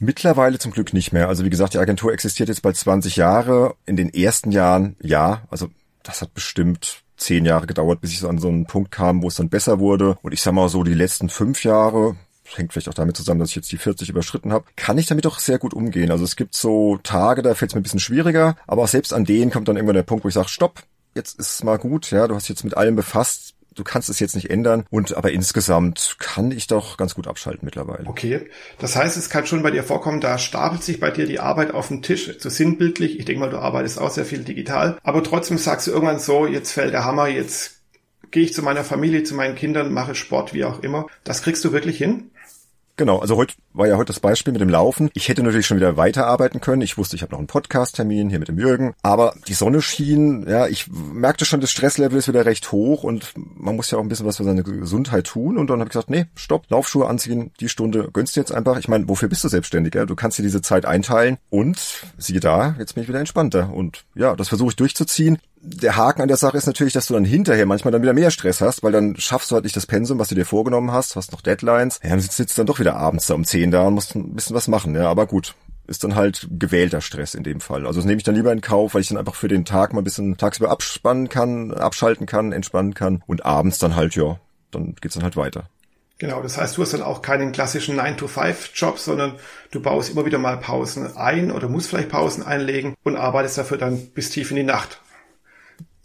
Mittlerweile 0.00 0.58
zum 0.58 0.72
Glück 0.72 0.94
nicht 0.94 1.12
mehr. 1.12 1.28
Also 1.28 1.44
wie 1.44 1.50
gesagt, 1.50 1.74
die 1.74 1.78
Agentur 1.78 2.12
existiert 2.12 2.48
jetzt 2.48 2.62
bald 2.62 2.76
20 2.76 3.16
Jahre. 3.16 3.74
In 3.84 3.96
den 3.96 4.12
ersten 4.12 4.50
Jahren, 4.50 4.96
ja, 5.02 5.42
also 5.50 5.68
das 6.02 6.22
hat 6.22 6.32
bestimmt 6.32 7.02
zehn 7.18 7.44
Jahre 7.44 7.66
gedauert, 7.66 8.00
bis 8.00 8.12
ich 8.12 8.20
so 8.20 8.28
an 8.28 8.38
so 8.38 8.48
einen 8.48 8.64
Punkt 8.64 8.90
kam, 8.90 9.22
wo 9.22 9.28
es 9.28 9.34
dann 9.34 9.50
besser 9.50 9.78
wurde. 9.78 10.16
Und 10.22 10.32
ich 10.32 10.40
sag 10.40 10.54
mal 10.54 10.70
so, 10.70 10.84
die 10.84 10.94
letzten 10.94 11.28
fünf 11.28 11.64
Jahre, 11.64 12.16
hängt 12.56 12.72
vielleicht 12.72 12.88
auch 12.88 12.94
damit 12.94 13.14
zusammen, 13.14 13.40
dass 13.40 13.50
ich 13.50 13.56
jetzt 13.56 13.70
die 13.70 13.76
40 13.76 14.08
überschritten 14.08 14.52
habe, 14.52 14.64
kann 14.74 14.96
ich 14.96 15.06
damit 15.06 15.26
auch 15.26 15.38
sehr 15.38 15.58
gut 15.58 15.74
umgehen. 15.74 16.10
Also 16.10 16.24
es 16.24 16.34
gibt 16.34 16.54
so 16.54 16.98
Tage, 17.02 17.42
da 17.42 17.54
fällt 17.54 17.70
es 17.70 17.74
mir 17.74 17.80
ein 17.80 17.84
bisschen 17.84 18.00
schwieriger, 18.00 18.56
aber 18.66 18.82
auch 18.82 18.88
selbst 18.88 19.12
an 19.12 19.26
denen 19.26 19.50
kommt 19.50 19.68
dann 19.68 19.76
irgendwann 19.76 19.94
der 19.96 20.02
Punkt, 20.02 20.24
wo 20.24 20.28
ich 20.28 20.34
sage, 20.34 20.48
stopp, 20.48 20.82
jetzt 21.14 21.38
ist 21.38 21.52
es 21.54 21.62
mal 21.62 21.78
gut, 21.78 22.10
ja, 22.10 22.26
du 22.26 22.34
hast 22.34 22.48
jetzt 22.48 22.64
mit 22.64 22.76
allem 22.76 22.96
befasst, 22.96 23.54
du 23.74 23.84
kannst 23.84 24.08
es 24.08 24.20
jetzt 24.20 24.34
nicht 24.34 24.50
ändern. 24.50 24.84
Und 24.90 25.16
aber 25.16 25.32
insgesamt 25.32 26.16
kann 26.18 26.50
ich 26.50 26.66
doch 26.66 26.96
ganz 26.96 27.14
gut 27.14 27.26
abschalten 27.26 27.64
mittlerweile. 27.64 28.06
Okay. 28.06 28.48
Das 28.78 28.96
heißt, 28.96 29.16
es 29.16 29.30
kann 29.30 29.46
schon 29.46 29.62
bei 29.62 29.70
dir 29.70 29.84
vorkommen, 29.84 30.20
da 30.20 30.38
stapelt 30.38 30.82
sich 30.82 31.00
bei 31.00 31.10
dir 31.10 31.26
die 31.26 31.40
Arbeit 31.40 31.72
auf 31.72 31.88
den 31.88 32.02
Tisch, 32.02 32.30
so 32.38 32.48
sinnbildlich. 32.48 33.18
Ich 33.18 33.24
denke 33.24 33.40
mal, 33.40 33.50
du 33.50 33.58
arbeitest 33.58 33.98
auch 33.98 34.10
sehr 34.10 34.24
viel 34.24 34.44
digital. 34.44 34.98
Aber 35.02 35.22
trotzdem 35.22 35.58
sagst 35.58 35.86
du 35.86 35.92
irgendwann 35.92 36.18
so, 36.18 36.46
jetzt 36.46 36.72
fällt 36.72 36.92
der 36.92 37.04
Hammer, 37.04 37.28
jetzt 37.28 37.80
gehe 38.30 38.44
ich 38.44 38.54
zu 38.54 38.62
meiner 38.62 38.84
Familie, 38.84 39.24
zu 39.24 39.34
meinen 39.34 39.54
Kindern, 39.54 39.92
mache 39.92 40.14
Sport, 40.14 40.54
wie 40.54 40.64
auch 40.64 40.82
immer. 40.82 41.06
Das 41.24 41.42
kriegst 41.42 41.64
du 41.64 41.72
wirklich 41.72 41.98
hin? 41.98 42.30
Genau, 43.00 43.18
also 43.18 43.38
heute 43.38 43.54
war 43.72 43.88
ja 43.88 43.96
heute 43.96 44.08
das 44.08 44.20
Beispiel 44.20 44.52
mit 44.52 44.60
dem 44.60 44.68
Laufen. 44.68 45.08
Ich 45.14 45.30
hätte 45.30 45.42
natürlich 45.42 45.66
schon 45.66 45.78
wieder 45.78 45.96
weiterarbeiten 45.96 46.60
können. 46.60 46.82
Ich 46.82 46.98
wusste, 46.98 47.16
ich 47.16 47.22
habe 47.22 47.32
noch 47.32 47.38
einen 47.38 47.46
Podcast-Termin 47.46 48.28
hier 48.28 48.38
mit 48.38 48.48
dem 48.48 48.58
Jürgen. 48.58 48.92
Aber 49.02 49.32
die 49.48 49.54
Sonne 49.54 49.80
schien, 49.80 50.46
ja, 50.46 50.66
ich 50.66 50.86
merkte 50.92 51.46
schon, 51.46 51.62
das 51.62 51.70
Stresslevel 51.70 52.18
ist 52.18 52.28
wieder 52.28 52.44
recht 52.44 52.72
hoch 52.72 53.02
und 53.02 53.32
man 53.34 53.74
muss 53.74 53.90
ja 53.90 53.96
auch 53.96 54.02
ein 54.02 54.10
bisschen 54.10 54.26
was 54.26 54.36
für 54.36 54.44
seine 54.44 54.62
Gesundheit 54.64 55.28
tun. 55.28 55.56
Und 55.56 55.70
dann 55.70 55.80
habe 55.80 55.88
ich 55.88 55.92
gesagt, 55.92 56.10
nee, 56.10 56.26
stopp, 56.34 56.66
Laufschuhe 56.68 57.08
anziehen, 57.08 57.52
die 57.58 57.70
Stunde 57.70 58.10
gönnst 58.12 58.36
du 58.36 58.40
jetzt 58.40 58.52
einfach. 58.52 58.78
Ich 58.78 58.86
meine, 58.86 59.08
wofür 59.08 59.30
bist 59.30 59.44
du 59.44 59.48
selbstständig? 59.48 59.94
Ja? 59.94 60.04
Du 60.04 60.14
kannst 60.14 60.38
dir 60.38 60.42
diese 60.42 60.60
Zeit 60.60 60.84
einteilen 60.84 61.38
und 61.48 62.02
siehe 62.18 62.40
da, 62.40 62.76
jetzt 62.78 62.96
bin 62.96 63.04
ich 63.04 63.08
wieder 63.08 63.20
entspannter. 63.20 63.72
Und 63.72 64.04
ja, 64.14 64.36
das 64.36 64.48
versuche 64.48 64.72
ich 64.72 64.76
durchzuziehen 64.76 65.38
der 65.62 65.96
Haken 65.96 66.22
an 66.22 66.28
der 66.28 66.36
Sache 66.36 66.56
ist 66.56 66.66
natürlich, 66.66 66.94
dass 66.94 67.06
du 67.06 67.14
dann 67.14 67.24
hinterher 67.24 67.66
manchmal 67.66 67.92
dann 67.92 68.02
wieder 68.02 68.14
mehr 68.14 68.30
Stress 68.30 68.60
hast, 68.60 68.82
weil 68.82 68.92
dann 68.92 69.16
schaffst 69.16 69.50
du 69.50 69.54
halt 69.54 69.64
nicht 69.64 69.76
das 69.76 69.86
Pensum, 69.86 70.18
was 70.18 70.28
du 70.28 70.34
dir 70.34 70.46
vorgenommen 70.46 70.92
hast, 70.92 71.16
hast 71.16 71.32
noch 71.32 71.42
Deadlines. 71.42 72.00
Ja, 72.02 72.10
dann 72.10 72.20
sitzt 72.20 72.56
du 72.56 72.60
dann 72.60 72.66
doch 72.66 72.78
wieder 72.80 72.96
abends 72.96 73.26
da 73.26 73.34
um 73.34 73.44
10 73.44 73.70
da 73.70 73.82
und 73.82 73.94
musst 73.94 74.14
ein 74.14 74.34
bisschen 74.34 74.56
was 74.56 74.68
machen, 74.68 74.94
ja, 74.94 75.08
aber 75.08 75.26
gut. 75.26 75.54
Ist 75.86 76.04
dann 76.04 76.14
halt 76.14 76.46
gewählter 76.52 77.00
Stress 77.00 77.34
in 77.34 77.42
dem 77.42 77.60
Fall. 77.60 77.84
Also 77.84 77.98
das 77.98 78.06
nehme 78.06 78.18
ich 78.18 78.22
dann 78.22 78.36
lieber 78.36 78.52
in 78.52 78.60
Kauf, 78.60 78.94
weil 78.94 79.00
ich 79.00 79.08
dann 79.08 79.18
einfach 79.18 79.34
für 79.34 79.48
den 79.48 79.64
Tag 79.64 79.92
mal 79.92 80.02
ein 80.02 80.04
bisschen 80.04 80.36
tagsüber 80.36 80.70
abspannen 80.70 81.28
kann, 81.28 81.74
abschalten 81.74 82.26
kann, 82.26 82.52
entspannen 82.52 82.94
kann 82.94 83.24
und 83.26 83.44
abends 83.44 83.78
dann 83.78 83.96
halt, 83.96 84.14
ja, 84.14 84.38
dann 84.70 84.94
geht's 85.00 85.14
dann 85.14 85.24
halt 85.24 85.36
weiter. 85.36 85.64
Genau, 86.18 86.42
das 86.42 86.58
heißt, 86.58 86.76
du 86.76 86.82
hast 86.82 86.92
dann 86.92 87.02
auch 87.02 87.22
keinen 87.22 87.50
klassischen 87.50 87.98
9-to-5-Job, 87.98 88.98
sondern 88.98 89.34
du 89.72 89.80
baust 89.80 90.10
immer 90.10 90.26
wieder 90.26 90.38
mal 90.38 90.58
Pausen 90.58 91.16
ein 91.16 91.50
oder 91.50 91.68
musst 91.68 91.88
vielleicht 91.88 92.10
Pausen 92.10 92.44
einlegen 92.44 92.94
und 93.02 93.16
arbeitest 93.16 93.58
dafür 93.58 93.78
dann 93.78 94.06
bis 94.10 94.30
tief 94.30 94.50
in 94.50 94.56
die 94.58 94.62
Nacht. 94.62 95.00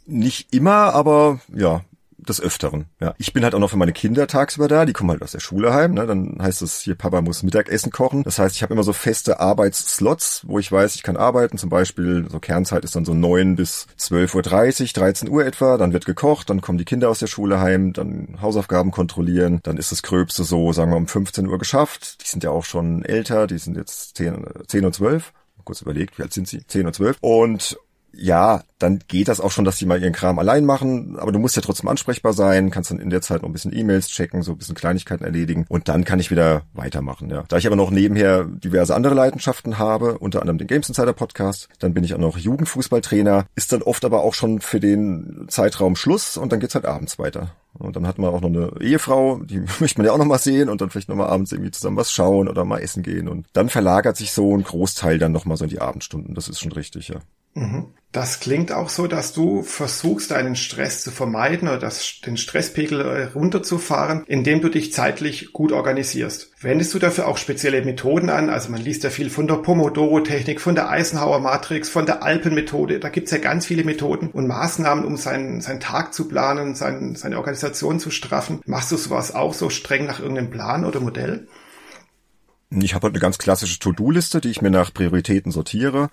Nicht 0.05 0.53
immer, 0.53 0.93
aber 0.93 1.39
ja, 1.53 1.81
des 2.27 2.41
Öfteren. 2.41 2.85
Ja, 2.99 3.13
ich 3.17 3.33
bin 3.33 3.43
halt 3.43 3.55
auch 3.55 3.59
noch 3.59 3.69
für 3.69 3.77
meine 3.77 3.93
Kinder 3.93 4.27
tagsüber 4.27 4.67
da. 4.67 4.85
Die 4.85 4.93
kommen 4.93 5.11
halt 5.11 5.21
aus 5.21 5.31
der 5.31 5.39
Schule 5.39 5.73
heim. 5.73 5.93
Ne? 5.93 6.05
Dann 6.05 6.37
heißt 6.41 6.61
es 6.61 6.81
hier, 6.81 6.95
Papa 6.95 7.21
muss 7.21 7.43
Mittagessen 7.43 7.91
kochen. 7.91 8.23
Das 8.23 8.39
heißt, 8.39 8.55
ich 8.55 8.63
habe 8.63 8.73
immer 8.73 8.83
so 8.83 8.93
feste 8.93 9.39
Arbeitsslots, 9.39 10.43
wo 10.47 10.59
ich 10.59 10.71
weiß, 10.71 10.95
ich 10.95 11.03
kann 11.03 11.17
arbeiten. 11.17 11.57
Zum 11.57 11.69
Beispiel 11.69 12.27
so 12.29 12.39
Kernzeit 12.39 12.83
ist 12.83 12.95
dann 12.95 13.05
so 13.05 13.13
neun 13.13 13.55
bis 13.55 13.87
zwölf 13.97 14.35
Uhr, 14.35 14.41
dreißig, 14.41 14.93
dreizehn 14.93 15.29
Uhr 15.29 15.45
etwa. 15.45 15.77
Dann 15.77 15.93
wird 15.93 16.05
gekocht, 16.05 16.49
dann 16.49 16.61
kommen 16.61 16.77
die 16.77 16.85
Kinder 16.85 17.09
aus 17.09 17.19
der 17.19 17.27
Schule 17.27 17.59
heim, 17.59 17.93
dann 17.93 18.37
Hausaufgaben 18.41 18.91
kontrollieren. 18.91 19.59
Dann 19.63 19.77
ist 19.77 19.91
das 19.91 20.03
Gröbste 20.03 20.43
so, 20.43 20.73
sagen 20.73 20.91
wir 20.91 20.97
um 20.97 21.07
15 21.07 21.47
Uhr 21.47 21.59
geschafft. 21.59 22.23
Die 22.23 22.27
sind 22.27 22.43
ja 22.43 22.49
auch 22.49 22.65
schon 22.65 23.03
älter. 23.05 23.47
Die 23.47 23.57
sind 23.57 23.77
jetzt 23.77 24.17
zehn, 24.17 24.45
zehn 24.67 24.85
und 24.85 24.95
zwölf 24.95 25.33
kurz 25.65 25.81
überlegt, 25.81 26.17
wie 26.17 26.21
alt 26.21 26.31
sind 26.31 26.47
sie? 26.47 26.65
Zehn 26.67 26.85
und 26.85 26.93
zwölf. 26.93 27.17
Und 27.21 27.77
ja, 28.17 28.63
dann 28.79 28.99
geht 29.07 29.27
das 29.27 29.39
auch 29.39 29.51
schon, 29.51 29.65
dass 29.65 29.77
die 29.77 29.85
mal 29.85 30.01
ihren 30.01 30.13
Kram 30.13 30.39
allein 30.39 30.65
machen, 30.65 31.17
aber 31.17 31.31
du 31.31 31.39
musst 31.39 31.55
ja 31.55 31.61
trotzdem 31.61 31.89
ansprechbar 31.89 32.33
sein, 32.33 32.71
kannst 32.71 32.91
dann 32.91 32.99
in 32.99 33.09
der 33.09 33.21
Zeit 33.21 33.41
noch 33.41 33.49
ein 33.49 33.53
bisschen 33.53 33.75
E-Mails 33.75 34.07
checken, 34.07 34.41
so 34.41 34.51
ein 34.51 34.57
bisschen 34.57 34.75
Kleinigkeiten 34.75 35.23
erledigen 35.23 35.65
und 35.69 35.87
dann 35.87 36.03
kann 36.03 36.19
ich 36.19 36.31
wieder 36.31 36.63
weitermachen, 36.73 37.29
ja. 37.29 37.43
Da 37.47 37.57
ich 37.57 37.67
aber 37.67 37.75
noch 37.75 37.91
nebenher 37.91 38.43
diverse 38.45 38.95
andere 38.95 39.13
Leidenschaften 39.13 39.77
habe, 39.77 40.17
unter 40.17 40.41
anderem 40.41 40.57
den 40.57 40.67
Games 40.67 40.89
Insider 40.89 41.13
Podcast, 41.13 41.69
dann 41.79 41.93
bin 41.93 42.03
ich 42.03 42.13
auch 42.13 42.19
noch 42.19 42.37
Jugendfußballtrainer, 42.37 43.45
ist 43.55 43.71
dann 43.71 43.81
oft 43.81 44.05
aber 44.05 44.21
auch 44.21 44.33
schon 44.33 44.61
für 44.61 44.79
den 44.79 45.45
Zeitraum 45.47 45.95
Schluss 45.95 46.37
und 46.37 46.51
dann 46.51 46.59
geht's 46.59 46.75
halt 46.75 46.85
abends 46.85 47.19
weiter. 47.19 47.51
Und 47.77 47.97
dann 47.97 48.07
hat 48.07 48.19
man 48.19 48.33
auch 48.33 48.39
noch 48.41 48.49
eine 48.49 48.71
Ehefrau, 48.79 49.39
die 49.43 49.59
möchte 49.79 49.99
man 49.99 50.05
ja 50.05 50.13
auch 50.13 50.17
noch 50.17 50.25
mal 50.25 50.39
sehen 50.39 50.69
und 50.69 50.81
dann 50.81 50.89
vielleicht 50.89 51.09
noch 51.09 51.15
mal 51.15 51.27
abends 51.27 51.51
irgendwie 51.51 51.71
zusammen 51.71 51.97
was 51.97 52.11
schauen 52.11 52.47
oder 52.47 52.63
mal 52.65 52.79
essen 52.79 53.03
gehen 53.03 53.27
und 53.27 53.47
dann 53.53 53.69
verlagert 53.69 54.15
sich 54.17 54.31
so 54.31 54.55
ein 54.55 54.63
Großteil 54.63 55.19
dann 55.19 55.31
noch 55.31 55.45
mal 55.45 55.57
so 55.57 55.65
in 55.65 55.69
die 55.69 55.81
Abendstunden. 55.81 56.35
Das 56.35 56.47
ist 56.47 56.59
schon 56.59 56.71
richtig, 56.71 57.09
ja. 57.09 57.17
Mhm. 57.55 57.87
Das 58.11 58.39
klingt 58.39 58.71
auch 58.71 58.87
so, 58.87 59.07
dass 59.07 59.33
du 59.33 59.61
versuchst, 59.61 60.31
deinen 60.31 60.55
Stress 60.55 61.03
zu 61.03 61.11
vermeiden 61.11 61.67
oder 61.67 61.79
das, 61.79 62.21
den 62.25 62.37
Stresspegel 62.37 63.01
äh, 63.01 63.23
runterzufahren, 63.25 64.23
indem 64.25 64.61
du 64.61 64.69
dich 64.69 64.93
zeitlich 64.93 65.51
gut 65.51 65.73
organisierst. 65.73 66.51
Wendest 66.61 66.93
du 66.93 66.99
dafür 66.99 67.27
auch 67.27 67.37
spezielle 67.37 67.83
Methoden 67.83 68.29
an? 68.29 68.49
Also 68.49 68.71
man 68.71 68.81
liest 68.81 69.03
ja 69.03 69.09
viel 69.09 69.29
von 69.29 69.47
der 69.47 69.55
Pomodoro-Technik, 69.55 70.61
von 70.61 70.75
der 70.75 70.89
Eisenhower-Matrix, 70.89 71.89
von 71.89 72.05
der 72.05 72.23
Alpen-Methode. 72.23 73.01
Da 73.01 73.09
gibt's 73.09 73.31
ja 73.31 73.37
ganz 73.37 73.65
viele 73.65 73.83
Methoden 73.83 74.29
und 74.29 74.47
Maßnahmen, 74.47 75.03
um 75.03 75.17
seinen, 75.17 75.59
seinen 75.59 75.81
Tag 75.81 76.13
zu 76.13 76.29
planen, 76.29 76.73
sein, 76.73 77.15
seine 77.15 77.37
Organisation 77.37 77.99
zu 77.99 78.11
straffen. 78.11 78.61
Machst 78.65 78.93
du 78.93 78.95
sowas 78.95 79.35
auch 79.35 79.53
so 79.53 79.69
streng 79.69 80.05
nach 80.05 80.21
irgendeinem 80.21 80.51
Plan 80.51 80.85
oder 80.85 81.01
Modell? 81.01 81.49
Ich 82.69 82.93
habe 82.93 83.07
halt 83.07 83.13
eine 83.13 83.21
ganz 83.21 83.37
klassische 83.37 83.77
To-Do-Liste, 83.79 84.39
die 84.39 84.51
ich 84.51 84.61
mir 84.61 84.71
nach 84.71 84.93
Prioritäten 84.93 85.51
sortiere. 85.51 86.09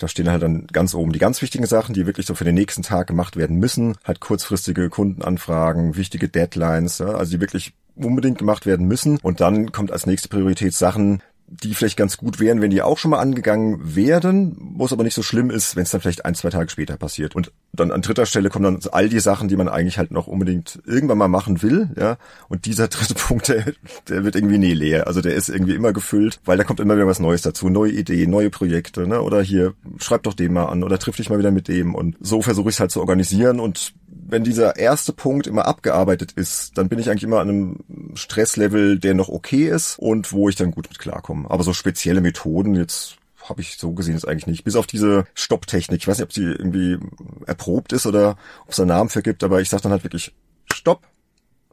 Da 0.00 0.08
stehen 0.08 0.30
halt 0.30 0.42
dann 0.42 0.66
ganz 0.72 0.94
oben 0.94 1.12
die 1.12 1.18
ganz 1.18 1.42
wichtigen 1.42 1.66
Sachen, 1.66 1.94
die 1.94 2.06
wirklich 2.06 2.24
so 2.24 2.34
für 2.34 2.44
den 2.44 2.54
nächsten 2.54 2.82
Tag 2.82 3.06
gemacht 3.06 3.36
werden 3.36 3.58
müssen. 3.58 3.96
Halt 4.02 4.20
kurzfristige 4.20 4.88
Kundenanfragen, 4.88 5.94
wichtige 5.96 6.28
Deadlines, 6.28 6.98
ja, 6.98 7.08
also 7.08 7.32
die 7.32 7.40
wirklich 7.40 7.74
unbedingt 7.96 8.38
gemacht 8.38 8.64
werden 8.64 8.88
müssen. 8.88 9.18
Und 9.18 9.40
dann 9.40 9.72
kommt 9.72 9.92
als 9.92 10.06
nächste 10.06 10.28
Priorität 10.28 10.72
Sachen, 10.72 11.22
die 11.50 11.74
vielleicht 11.74 11.96
ganz 11.96 12.16
gut 12.16 12.40
wären, 12.40 12.60
wenn 12.62 12.70
die 12.70 12.80
auch 12.80 12.96
schon 12.96 13.10
mal 13.10 13.18
angegangen 13.18 13.94
werden, 13.96 14.56
wo 14.76 14.86
es 14.86 14.92
aber 14.92 15.02
nicht 15.02 15.14
so 15.14 15.22
schlimm 15.22 15.50
ist, 15.50 15.76
wenn 15.76 15.82
es 15.82 15.90
dann 15.90 16.00
vielleicht 16.00 16.24
ein, 16.24 16.34
zwei 16.34 16.48
Tage 16.48 16.70
später 16.70 16.96
passiert. 16.96 17.34
Und 17.34 17.52
dann 17.72 17.92
an 17.92 18.02
dritter 18.02 18.26
Stelle 18.26 18.50
kommen 18.50 18.64
dann 18.64 18.92
all 18.92 19.08
die 19.08 19.20
Sachen, 19.20 19.48
die 19.48 19.56
man 19.56 19.68
eigentlich 19.68 19.98
halt 19.98 20.10
noch 20.10 20.26
unbedingt 20.26 20.80
irgendwann 20.84 21.18
mal 21.18 21.28
machen 21.28 21.62
will, 21.62 21.90
ja. 21.98 22.16
Und 22.48 22.66
dieser 22.66 22.88
dritte 22.88 23.14
Punkt, 23.16 23.48
der, 23.48 23.72
der 24.08 24.24
wird 24.24 24.34
irgendwie 24.34 24.58
nie 24.58 24.74
leer. 24.74 25.06
Also 25.06 25.20
der 25.20 25.34
ist 25.34 25.48
irgendwie 25.48 25.74
immer 25.74 25.92
gefüllt, 25.92 26.40
weil 26.44 26.58
da 26.58 26.64
kommt 26.64 26.80
immer 26.80 26.96
wieder 26.96 27.06
was 27.06 27.20
Neues 27.20 27.42
dazu, 27.42 27.68
neue 27.68 27.92
Ideen, 27.92 28.30
neue 28.30 28.50
Projekte, 28.50 29.06
ne? 29.06 29.22
Oder 29.22 29.42
hier, 29.42 29.74
schreib 29.98 30.24
doch 30.24 30.34
den 30.34 30.52
mal 30.52 30.66
an 30.66 30.82
oder 30.82 30.98
triff 30.98 31.16
dich 31.16 31.30
mal 31.30 31.38
wieder 31.38 31.50
mit 31.52 31.68
dem. 31.68 31.94
Und 31.94 32.16
so 32.20 32.42
versuche 32.42 32.70
ich 32.70 32.76
es 32.76 32.80
halt 32.80 32.90
zu 32.90 33.00
organisieren 33.00 33.60
und 33.60 33.94
wenn 34.30 34.44
dieser 34.44 34.76
erste 34.76 35.12
Punkt 35.12 35.46
immer 35.46 35.66
abgearbeitet 35.66 36.32
ist, 36.32 36.78
dann 36.78 36.88
bin 36.88 36.98
ich 36.98 37.10
eigentlich 37.10 37.24
immer 37.24 37.40
an 37.40 37.48
einem 37.48 37.76
Stresslevel, 38.14 38.98
der 38.98 39.14
noch 39.14 39.28
okay 39.28 39.68
ist 39.68 39.98
und 39.98 40.32
wo 40.32 40.48
ich 40.48 40.56
dann 40.56 40.70
gut 40.70 40.88
mit 40.88 40.98
klarkomme. 40.98 41.50
Aber 41.50 41.64
so 41.64 41.72
spezielle 41.72 42.20
Methoden 42.20 42.74
jetzt 42.74 43.16
habe 43.50 43.60
ich 43.60 43.76
so 43.76 43.92
gesehen 43.92 44.14
jetzt 44.14 44.26
eigentlich 44.26 44.46
nicht. 44.46 44.64
Bis 44.64 44.76
auf 44.76 44.86
diese 44.86 45.26
Stopptechnik. 45.34 46.00
Ich 46.00 46.08
weiß 46.08 46.18
nicht, 46.18 46.24
ob 46.24 46.32
sie 46.32 46.44
irgendwie 46.44 46.98
erprobt 47.46 47.92
ist 47.92 48.06
oder 48.06 48.38
ob 48.64 48.70
es 48.70 48.80
einen 48.80 48.88
Namen 48.88 49.10
für 49.10 49.22
aber 49.42 49.60
ich 49.60 49.68
sage 49.68 49.82
dann 49.82 49.92
halt 49.92 50.04
wirklich, 50.04 50.34
Stopp, 50.72 51.06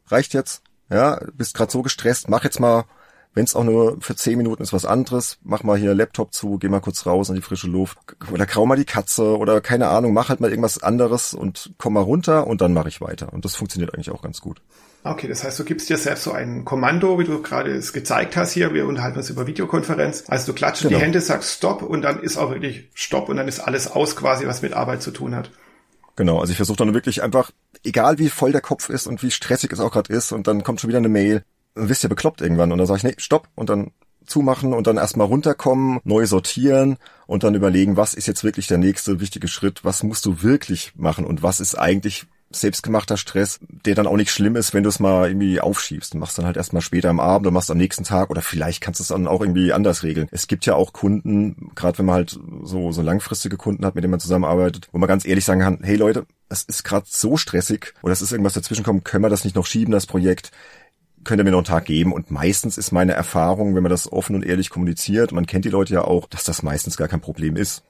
reicht 0.07 0.33
jetzt. 0.33 0.63
Ja, 0.89 1.21
bist 1.33 1.53
gerade 1.53 1.71
so 1.71 1.81
gestresst, 1.81 2.29
mach 2.29 2.43
jetzt 2.43 2.59
mal 2.59 2.85
wenn 3.33 3.43
es 3.43 3.55
auch 3.55 3.63
nur 3.63 3.97
für 4.01 4.15
zehn 4.15 4.37
Minuten 4.37 4.63
ist, 4.63 4.73
was 4.73 4.85
anderes, 4.85 5.37
mach 5.43 5.63
mal 5.63 5.77
hier 5.77 5.93
Laptop 5.93 6.33
zu, 6.33 6.57
geh 6.57 6.69
mal 6.69 6.79
kurz 6.79 7.05
raus 7.05 7.29
in 7.29 7.35
die 7.35 7.41
frische 7.41 7.67
Luft 7.67 7.97
oder 8.31 8.45
grau 8.45 8.65
mal 8.65 8.77
die 8.77 8.85
Katze 8.85 9.37
oder 9.37 9.61
keine 9.61 9.89
Ahnung, 9.89 10.13
mach 10.13 10.29
halt 10.29 10.39
mal 10.39 10.49
irgendwas 10.49 10.81
anderes 10.81 11.33
und 11.33 11.73
komm 11.77 11.93
mal 11.93 12.01
runter 12.01 12.47
und 12.47 12.61
dann 12.61 12.73
mache 12.73 12.89
ich 12.89 13.01
weiter. 13.01 13.31
Und 13.33 13.45
das 13.45 13.55
funktioniert 13.55 13.93
eigentlich 13.93 14.11
auch 14.11 14.21
ganz 14.21 14.41
gut. 14.41 14.61
Okay, 15.03 15.27
das 15.27 15.43
heißt, 15.43 15.57
du 15.59 15.63
gibst 15.63 15.89
dir 15.89 15.97
selbst 15.97 16.23
so 16.23 16.31
ein 16.31 16.65
Kommando, 16.65 17.17
wie 17.19 17.23
du 17.23 17.41
gerade 17.41 17.71
es 17.71 17.93
gezeigt 17.93 18.35
hast 18.35 18.51
hier. 18.51 18.73
Wir 18.73 18.87
unterhalten 18.87 19.17
uns 19.17 19.29
über 19.29 19.47
Videokonferenz. 19.47 20.25
Also 20.27 20.47
du 20.47 20.53
klatscht 20.53 20.83
genau. 20.83 20.97
die 20.97 21.03
Hände, 21.03 21.21
sagst 21.21 21.53
Stopp 21.53 21.81
und 21.81 22.01
dann 22.01 22.21
ist 22.21 22.37
auch 22.37 22.49
wirklich 22.49 22.89
Stopp 22.93 23.29
und 23.29 23.37
dann 23.37 23.47
ist 23.47 23.59
alles 23.59 23.89
aus 23.89 24.15
quasi, 24.15 24.47
was 24.47 24.61
mit 24.61 24.73
Arbeit 24.73 25.01
zu 25.01 25.11
tun 25.11 25.35
hat. 25.35 25.51
Genau, 26.17 26.39
also 26.39 26.51
ich 26.51 26.57
versuche 26.57 26.77
dann 26.77 26.95
wirklich 26.95 27.21
einfach, 27.21 27.51
egal 27.83 28.17
wie 28.17 28.29
voll 28.29 28.51
der 28.51 28.61
Kopf 28.61 28.89
ist 28.89 29.05
und 29.05 29.21
wie 29.21 29.29
stressig 29.29 29.71
es 29.71 29.79
auch 29.79 29.91
gerade 29.91 30.11
ist, 30.11 30.31
und 30.31 30.47
dann 30.47 30.63
kommt 30.63 30.81
schon 30.81 30.87
wieder 30.87 30.97
eine 30.97 31.09
Mail, 31.09 31.43
wisst 31.77 32.03
ihr 32.03 32.09
bekloppt 32.09 32.41
irgendwann. 32.41 32.71
Und 32.71 32.77
dann 32.77 32.87
sage 32.87 32.97
ich, 32.97 33.03
nee, 33.03 33.15
stopp. 33.17 33.47
Und 33.55 33.69
dann 33.69 33.91
zumachen 34.25 34.73
und 34.73 34.87
dann 34.87 34.97
erstmal 34.97 35.27
runterkommen, 35.27 35.99
neu 36.03 36.25
sortieren 36.25 36.97
und 37.25 37.43
dann 37.43 37.55
überlegen, 37.55 37.97
was 37.97 38.13
ist 38.13 38.27
jetzt 38.27 38.43
wirklich 38.43 38.67
der 38.67 38.77
nächste 38.77 39.19
wichtige 39.19 39.47
Schritt, 39.47 39.83
was 39.83 40.03
musst 40.03 40.25
du 40.25 40.43
wirklich 40.43 40.91
machen 40.95 41.25
und 41.25 41.43
was 41.43 41.59
ist 41.61 41.75
eigentlich 41.75 42.27
selbstgemachter 42.49 43.17
Stress, 43.17 43.59
der 43.61 43.95
dann 43.95 44.07
auch 44.07 44.15
nicht 44.15 44.31
schlimm 44.31 44.55
ist, 44.55 44.73
wenn 44.73 44.83
du 44.83 44.89
es 44.89 44.99
mal 44.99 45.27
irgendwie 45.27 45.59
aufschiebst. 45.59 46.13
Du 46.13 46.17
machst 46.17 46.37
dann 46.37 46.45
halt 46.45 46.55
erstmal 46.55 46.81
später 46.81 47.09
am 47.09 47.19
Abend 47.19 47.45
oder 47.45 47.53
machst 47.53 47.69
am 47.69 47.77
nächsten 47.77 48.05
Tag 48.05 48.29
oder 48.29 48.41
vielleicht 48.41 48.79
kannst 48.79 48.99
du 48.99 49.03
es 49.03 49.09
dann 49.09 49.27
auch 49.27 49.41
irgendwie 49.41 49.73
anders 49.73 50.03
regeln. 50.03 50.27
Es 50.31 50.47
gibt 50.47 50.65
ja 50.65 50.75
auch 50.75 50.93
Kunden, 50.93 51.71
gerade 51.75 51.97
wenn 51.97 52.05
man 52.05 52.15
halt 52.15 52.39
so, 52.63 52.91
so 52.91 53.01
langfristige 53.01 53.57
Kunden 53.57 53.85
hat, 53.85 53.95
mit 53.95 54.03
denen 54.03 54.11
man 54.11 54.21
zusammenarbeitet, 54.21 54.87
wo 54.91 54.97
man 54.97 55.09
ganz 55.09 55.25
ehrlich 55.25 55.43
sagen 55.43 55.59
kann, 55.59 55.79
hey 55.83 55.97
Leute, 55.97 56.25
es 56.47 56.63
ist 56.63 56.83
gerade 56.83 57.05
so 57.09 57.35
stressig 57.35 57.93
oder 58.01 58.13
es 58.13 58.21
ist 58.21 58.31
irgendwas 58.31 58.53
dazwischen 58.53 58.85
kommen, 58.85 59.03
können 59.03 59.23
wir 59.23 59.29
das 59.29 59.43
nicht 59.43 59.55
noch 59.55 59.65
schieben, 59.65 59.91
das 59.91 60.05
Projekt? 60.05 60.51
Könnt 61.27 61.39
ihr 61.39 61.43
mir 61.43 61.51
noch 61.51 61.59
einen 61.59 61.65
Tag 61.65 61.85
geben. 61.85 62.11
Und 62.11 62.31
meistens 62.31 62.77
ist 62.77 62.91
meine 62.91 63.13
Erfahrung, 63.13 63.75
wenn 63.75 63.83
man 63.83 63.91
das 63.91 64.11
offen 64.11 64.35
und 64.35 64.43
ehrlich 64.43 64.71
kommuniziert, 64.71 65.31
man 65.31 65.45
kennt 65.45 65.65
die 65.65 65.69
Leute 65.69 65.93
ja 65.93 66.03
auch, 66.03 66.27
dass 66.27 66.43
das 66.43 66.63
meistens 66.63 66.97
gar 66.97 67.07
kein 67.07 67.21
Problem 67.21 67.55
ist. 67.55 67.83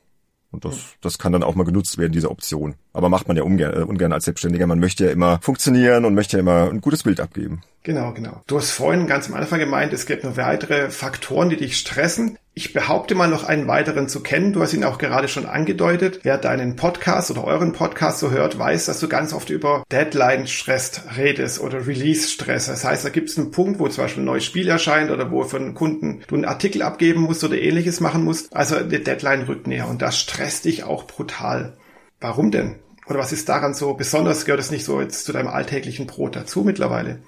Und 0.51 0.63
das, 0.63 0.77
das 1.01 1.19
kann 1.19 1.33
dann 1.33 1.43
auch 1.43 1.55
mal 1.55 1.65
genutzt 1.65 1.97
werden, 1.97 2.13
diese 2.13 2.31
Option. 2.31 2.75
Aber 2.93 3.09
macht 3.09 3.27
man 3.27 3.35
ja 3.35 3.43
ungern, 3.43 3.73
äh, 3.73 3.83
ungern 3.83 4.13
als 4.13 4.25
Selbstständiger. 4.25 4.65
Man 4.65 4.79
möchte 4.79 5.05
ja 5.05 5.11
immer 5.11 5.39
funktionieren 5.41 6.05
und 6.05 6.15
möchte 6.15 6.37
ja 6.37 6.39
immer 6.39 6.69
ein 6.69 6.81
gutes 6.81 7.03
Bild 7.03 7.19
abgeben. 7.19 7.61
Genau, 7.83 8.13
genau. 8.13 8.41
Du 8.47 8.57
hast 8.57 8.71
vorhin 8.71 9.07
ganz 9.07 9.27
am 9.27 9.35
Anfang 9.35 9.59
gemeint, 9.59 9.93
es 9.93 10.05
gibt 10.05 10.23
noch 10.23 10.37
weitere 10.37 10.89
Faktoren, 10.89 11.49
die 11.49 11.57
dich 11.57 11.77
stressen. 11.77 12.37
Ich 12.57 12.73
behaupte 12.73 13.13
mal 13.13 13.27
noch 13.27 13.43
einen 13.43 13.67
weiteren 13.67 14.09
zu 14.09 14.23
kennen. 14.23 14.51
Du 14.51 14.63
hast 14.63 14.73
ihn 14.73 14.83
auch 14.83 14.97
gerade 14.97 15.27
schon 15.27 15.45
angedeutet. 15.45 16.21
Wer 16.23 16.39
deinen 16.39 16.75
Podcast 16.75 17.29
oder 17.29 17.43
euren 17.43 17.71
Podcast 17.71 18.17
so 18.17 18.31
hört, 18.31 18.57
weiß, 18.57 18.87
dass 18.87 18.99
du 18.99 19.07
ganz 19.07 19.31
oft 19.31 19.51
über 19.51 19.83
Deadline-Stress 19.91 21.03
redest 21.17 21.61
oder 21.61 21.85
Release-Stress. 21.85 22.65
Das 22.65 22.83
heißt, 22.83 23.05
da 23.05 23.09
gibt 23.09 23.29
es 23.29 23.37
einen 23.37 23.51
Punkt, 23.51 23.77
wo 23.79 23.87
zum 23.89 24.05
Beispiel 24.05 24.23
ein 24.23 24.25
neues 24.25 24.43
Spiel 24.43 24.67
erscheint 24.69 25.11
oder 25.11 25.29
wo 25.29 25.43
für 25.43 25.57
einen 25.57 25.75
Kunden 25.75 26.23
du 26.27 26.33
einen 26.33 26.45
Artikel 26.45 26.81
abgeben 26.81 27.21
musst 27.21 27.43
oder 27.43 27.59
ähnliches 27.59 27.99
machen 27.99 28.23
musst. 28.23 28.55
Also 28.55 28.79
die 28.79 29.03
Deadline 29.03 29.43
rückt 29.43 29.67
näher 29.67 29.87
und 29.87 30.01
das 30.01 30.17
stresst 30.17 30.65
dich 30.65 30.83
auch 30.83 31.05
brutal. 31.05 31.77
Warum 32.19 32.49
denn? 32.49 32.77
Oder 33.05 33.19
was 33.19 33.33
ist 33.33 33.47
daran 33.49 33.75
so 33.75 33.93
besonders? 33.93 34.45
Gehört 34.45 34.61
es 34.61 34.71
nicht 34.71 34.83
so 34.83 34.99
jetzt 34.99 35.25
zu 35.25 35.31
deinem 35.31 35.49
alltäglichen 35.49 36.07
Brot 36.07 36.35
dazu 36.35 36.63
mittlerweile? 36.63 37.19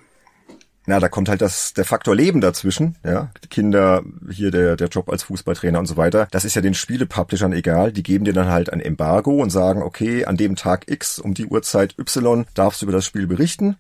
Na, 0.90 1.00
da 1.00 1.08
kommt 1.08 1.30
halt 1.30 1.42
das, 1.42 1.74
der 1.76 1.86
Faktor 1.86 2.16
Leben 2.16 2.42
dazwischen, 2.42 2.96
ja. 3.06 3.30
Kinder, 3.52 4.02
hier 4.32 4.50
der, 4.50 4.76
der 4.76 4.88
Job 4.88 5.08
als 5.10 5.22
Fußballtrainer 5.22 5.78
und 5.78 5.86
so 5.86 5.98
weiter. 5.98 6.28
Das 6.32 6.46
ist 6.46 6.56
ja 6.56 6.64
den 6.64 6.74
Spielepublishern 6.74 7.54
egal. 7.54 7.92
Die 7.92 8.02
geben 8.02 8.26
dir 8.26 8.34
dann 8.34 8.48
halt 8.48 8.74
ein 8.74 8.82
Embargo 8.82 9.40
und 9.40 9.52
sagen, 9.52 9.84
okay, 9.84 10.26
an 10.26 10.36
dem 10.36 10.56
Tag 10.56 10.90
X 10.90 11.20
um 11.20 11.36
die 11.36 11.46
Uhrzeit 11.46 11.94
Y 12.00 12.48
darfst 12.56 12.82
du 12.82 12.88
über 12.88 12.94
das 12.94 13.06
Spiel 13.06 13.28
berichten. 13.28 13.76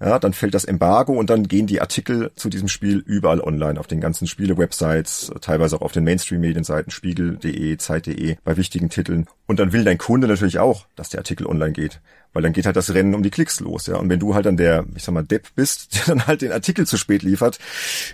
Ja, 0.00 0.20
dann 0.20 0.32
fällt 0.32 0.54
das 0.54 0.64
Embargo 0.64 1.12
und 1.14 1.30
dann 1.30 1.48
gehen 1.48 1.66
die 1.66 1.80
Artikel 1.80 2.30
zu 2.36 2.48
diesem 2.48 2.68
Spiel 2.68 2.98
überall 2.98 3.40
online 3.40 3.78
auf 3.78 3.88
den 3.88 4.00
ganzen 4.00 4.28
Spiele-Websites, 4.28 5.32
teilweise 5.40 5.76
auch 5.76 5.82
auf 5.82 5.92
den 5.92 6.04
Mainstream-Medienseiten, 6.04 6.90
Spiegel.de, 6.90 7.76
Zeit.de, 7.76 8.36
bei 8.44 8.56
wichtigen 8.56 8.88
Titeln. 8.88 9.26
Und 9.46 9.58
dann 9.58 9.72
will 9.72 9.84
dein 9.84 9.98
Kunde 9.98 10.28
natürlich 10.28 10.58
auch, 10.60 10.86
dass 10.94 11.10
der 11.10 11.18
Artikel 11.18 11.46
online 11.46 11.72
geht. 11.72 12.00
Weil 12.32 12.42
dann 12.42 12.52
geht 12.52 12.66
halt 12.66 12.76
das 12.76 12.94
Rennen 12.94 13.14
um 13.14 13.22
die 13.22 13.30
Klicks 13.30 13.60
los, 13.60 13.86
ja. 13.86 13.96
Und 13.96 14.08
wenn 14.08 14.18
du 14.18 14.34
halt 14.34 14.46
dann 14.46 14.56
der, 14.56 14.84
ich 14.94 15.04
sag 15.04 15.12
mal, 15.12 15.22
Depp 15.22 15.48
bist, 15.54 15.94
der 16.06 16.14
dann 16.14 16.26
halt 16.26 16.42
den 16.42 16.52
Artikel 16.52 16.86
zu 16.86 16.96
spät 16.96 17.22
liefert, 17.22 17.58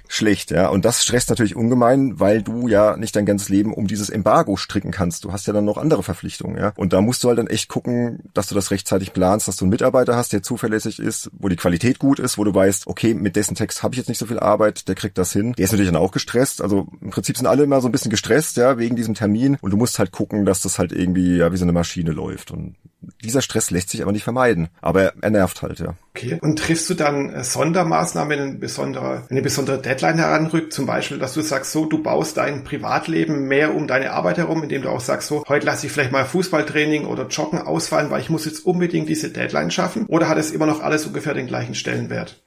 schlecht, 0.08 0.50
ja. 0.50 0.68
Und 0.68 0.84
das 0.84 1.02
stresst 1.02 1.30
natürlich 1.30 1.56
ungemein, 1.56 2.18
weil 2.18 2.42
du 2.42 2.68
ja 2.68 2.96
nicht 2.96 3.14
dein 3.16 3.26
ganzes 3.26 3.48
Leben 3.48 3.72
um 3.72 3.87
dieses 3.87 4.10
Embargo 4.10 4.56
stricken 4.56 4.90
kannst. 4.90 5.25
Du 5.25 5.32
hast 5.32 5.46
ja 5.46 5.52
dann 5.52 5.64
noch 5.64 5.76
andere 5.76 6.02
Verpflichtungen, 6.02 6.56
ja. 6.56 6.72
Und 6.76 6.92
da 6.92 7.00
musst 7.00 7.22
du 7.25 7.28
halt 7.28 7.38
dann 7.38 7.46
echt 7.46 7.68
gucken, 7.68 8.20
dass 8.34 8.48
du 8.48 8.54
das 8.54 8.70
rechtzeitig 8.70 9.12
planst, 9.12 9.48
dass 9.48 9.56
du 9.56 9.64
einen 9.64 9.70
Mitarbeiter 9.70 10.16
hast, 10.16 10.32
der 10.32 10.42
zuverlässig 10.42 10.98
ist, 10.98 11.30
wo 11.38 11.48
die 11.48 11.56
Qualität 11.56 11.98
gut 11.98 12.18
ist, 12.18 12.38
wo 12.38 12.44
du 12.44 12.54
weißt, 12.54 12.87
okay, 12.87 13.14
mit 13.14 13.37
dessen 13.37 13.54
Text 13.54 13.82
habe 13.82 13.94
ich 13.94 13.98
jetzt 13.98 14.08
nicht 14.08 14.18
so 14.18 14.26
viel 14.26 14.38
Arbeit, 14.38 14.88
der 14.88 14.94
kriegt 14.94 15.18
das 15.18 15.32
hin. 15.32 15.52
Der 15.56 15.64
ist 15.64 15.72
natürlich 15.72 15.92
dann 15.92 16.00
auch 16.00 16.12
gestresst. 16.12 16.62
Also 16.62 16.88
im 17.00 17.10
Prinzip 17.10 17.37
sind 17.37 17.46
alle 17.46 17.64
immer 17.64 17.80
so 17.80 17.88
ein 17.88 17.92
bisschen 17.92 18.10
gestresst, 18.10 18.56
ja, 18.56 18.78
wegen 18.78 18.96
diesem 18.96 19.14
Termin. 19.14 19.58
Und 19.60 19.70
du 19.70 19.76
musst 19.76 19.98
halt 19.98 20.12
gucken, 20.12 20.44
dass 20.44 20.62
das 20.62 20.78
halt 20.78 20.92
irgendwie 20.92 21.37
ja 21.37 21.52
wie 21.52 21.56
so 21.56 21.64
eine 21.64 21.72
Maschine 21.72 22.10
läuft. 22.10 22.50
Und 22.50 22.76
dieser 23.22 23.42
Stress 23.42 23.70
lässt 23.70 23.90
sich 23.90 24.02
aber 24.02 24.12
nicht 24.12 24.24
vermeiden. 24.24 24.68
Aber 24.80 25.12
er 25.20 25.30
nervt 25.30 25.62
halt, 25.62 25.78
ja. 25.78 25.94
Okay. 26.14 26.38
Und 26.40 26.58
triffst 26.58 26.88
du 26.90 26.94
dann 26.94 27.30
äh, 27.30 27.44
Sondermaßnahmen, 27.44 28.30
wenn, 28.30 28.48
ein 28.48 28.60
besonderer, 28.60 29.24
eine 29.30 29.42
besondere 29.42 29.80
Deadline 29.80 30.18
heranrückt? 30.18 30.72
Zum 30.72 30.86
Beispiel, 30.86 31.18
dass 31.18 31.34
du 31.34 31.42
sagst, 31.42 31.72
so, 31.72 31.86
du 31.86 32.02
baust 32.02 32.36
dein 32.36 32.64
Privatleben 32.64 33.46
mehr 33.46 33.74
um 33.74 33.86
deine 33.86 34.12
Arbeit 34.12 34.38
herum, 34.38 34.62
indem 34.62 34.82
du 34.82 34.88
auch 34.88 35.00
sagst, 35.00 35.28
so, 35.28 35.44
heute 35.48 35.66
lasse 35.66 35.86
ich 35.86 35.92
vielleicht 35.92 36.12
mal 36.12 36.24
Fußballtraining 36.24 37.06
oder 37.06 37.28
Joggen 37.28 37.60
ausfallen, 37.60 38.10
weil 38.10 38.20
ich 38.20 38.30
muss 38.30 38.44
jetzt 38.44 38.66
unbedingt 38.66 39.08
diese 39.08 39.30
Deadline 39.30 39.70
schaffen? 39.70 40.06
Oder 40.06 40.28
hat 40.28 40.38
es 40.38 40.50
immer 40.50 40.66
noch 40.66 40.80
alles 40.80 41.06
ungefähr 41.06 41.34
den 41.34 41.46
gleichen 41.46 41.74
Stellenwert? 41.74 42.42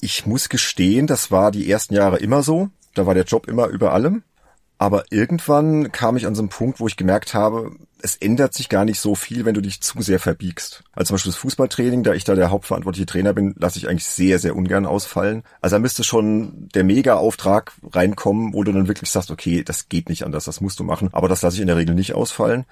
Ich 0.00 0.26
muss 0.26 0.48
gestehen, 0.48 1.06
das 1.06 1.30
war 1.30 1.50
die 1.50 1.70
ersten 1.70 1.94
Jahre 1.94 2.18
immer 2.18 2.42
so. 2.42 2.68
Da 2.94 3.06
war 3.06 3.14
der 3.14 3.24
Job 3.24 3.48
immer 3.48 3.66
über 3.68 3.92
allem. 3.92 4.22
Aber 4.78 5.04
irgendwann 5.10 5.90
kam 5.90 6.16
ich 6.16 6.26
an 6.26 6.34
so 6.34 6.42
einen 6.42 6.50
Punkt, 6.50 6.80
wo 6.80 6.86
ich 6.86 6.96
gemerkt 6.96 7.32
habe, 7.32 7.72
es 8.02 8.16
ändert 8.16 8.52
sich 8.52 8.68
gar 8.68 8.84
nicht 8.84 9.00
so 9.00 9.14
viel, 9.14 9.46
wenn 9.46 9.54
du 9.54 9.62
dich 9.62 9.80
zu 9.80 10.02
sehr 10.02 10.20
verbiegst. 10.20 10.84
Also 10.92 11.08
zum 11.08 11.14
Beispiel 11.14 11.32
das 11.32 11.40
Fußballtraining, 11.40 12.02
da 12.02 12.12
ich 12.12 12.24
da 12.24 12.34
der 12.34 12.50
hauptverantwortliche 12.50 13.06
Trainer 13.06 13.32
bin, 13.32 13.54
lasse 13.58 13.78
ich 13.78 13.88
eigentlich 13.88 14.04
sehr, 14.04 14.38
sehr 14.38 14.54
ungern 14.54 14.84
ausfallen. 14.84 15.44
Also 15.62 15.76
da 15.76 15.80
müsste 15.80 16.04
schon 16.04 16.68
der 16.74 16.84
Mega-Auftrag 16.84 17.72
reinkommen, 17.90 18.52
wo 18.52 18.64
du 18.64 18.72
dann 18.72 18.86
wirklich 18.86 19.10
sagst, 19.10 19.30
okay, 19.30 19.64
das 19.64 19.88
geht 19.88 20.10
nicht 20.10 20.24
anders, 20.24 20.44
das 20.44 20.60
musst 20.60 20.78
du 20.78 20.84
machen. 20.84 21.08
Aber 21.12 21.28
das 21.28 21.40
lasse 21.40 21.56
ich 21.56 21.62
in 21.62 21.68
der 21.68 21.76
Regel 21.76 21.94
nicht 21.94 22.14
ausfallen 22.14 22.66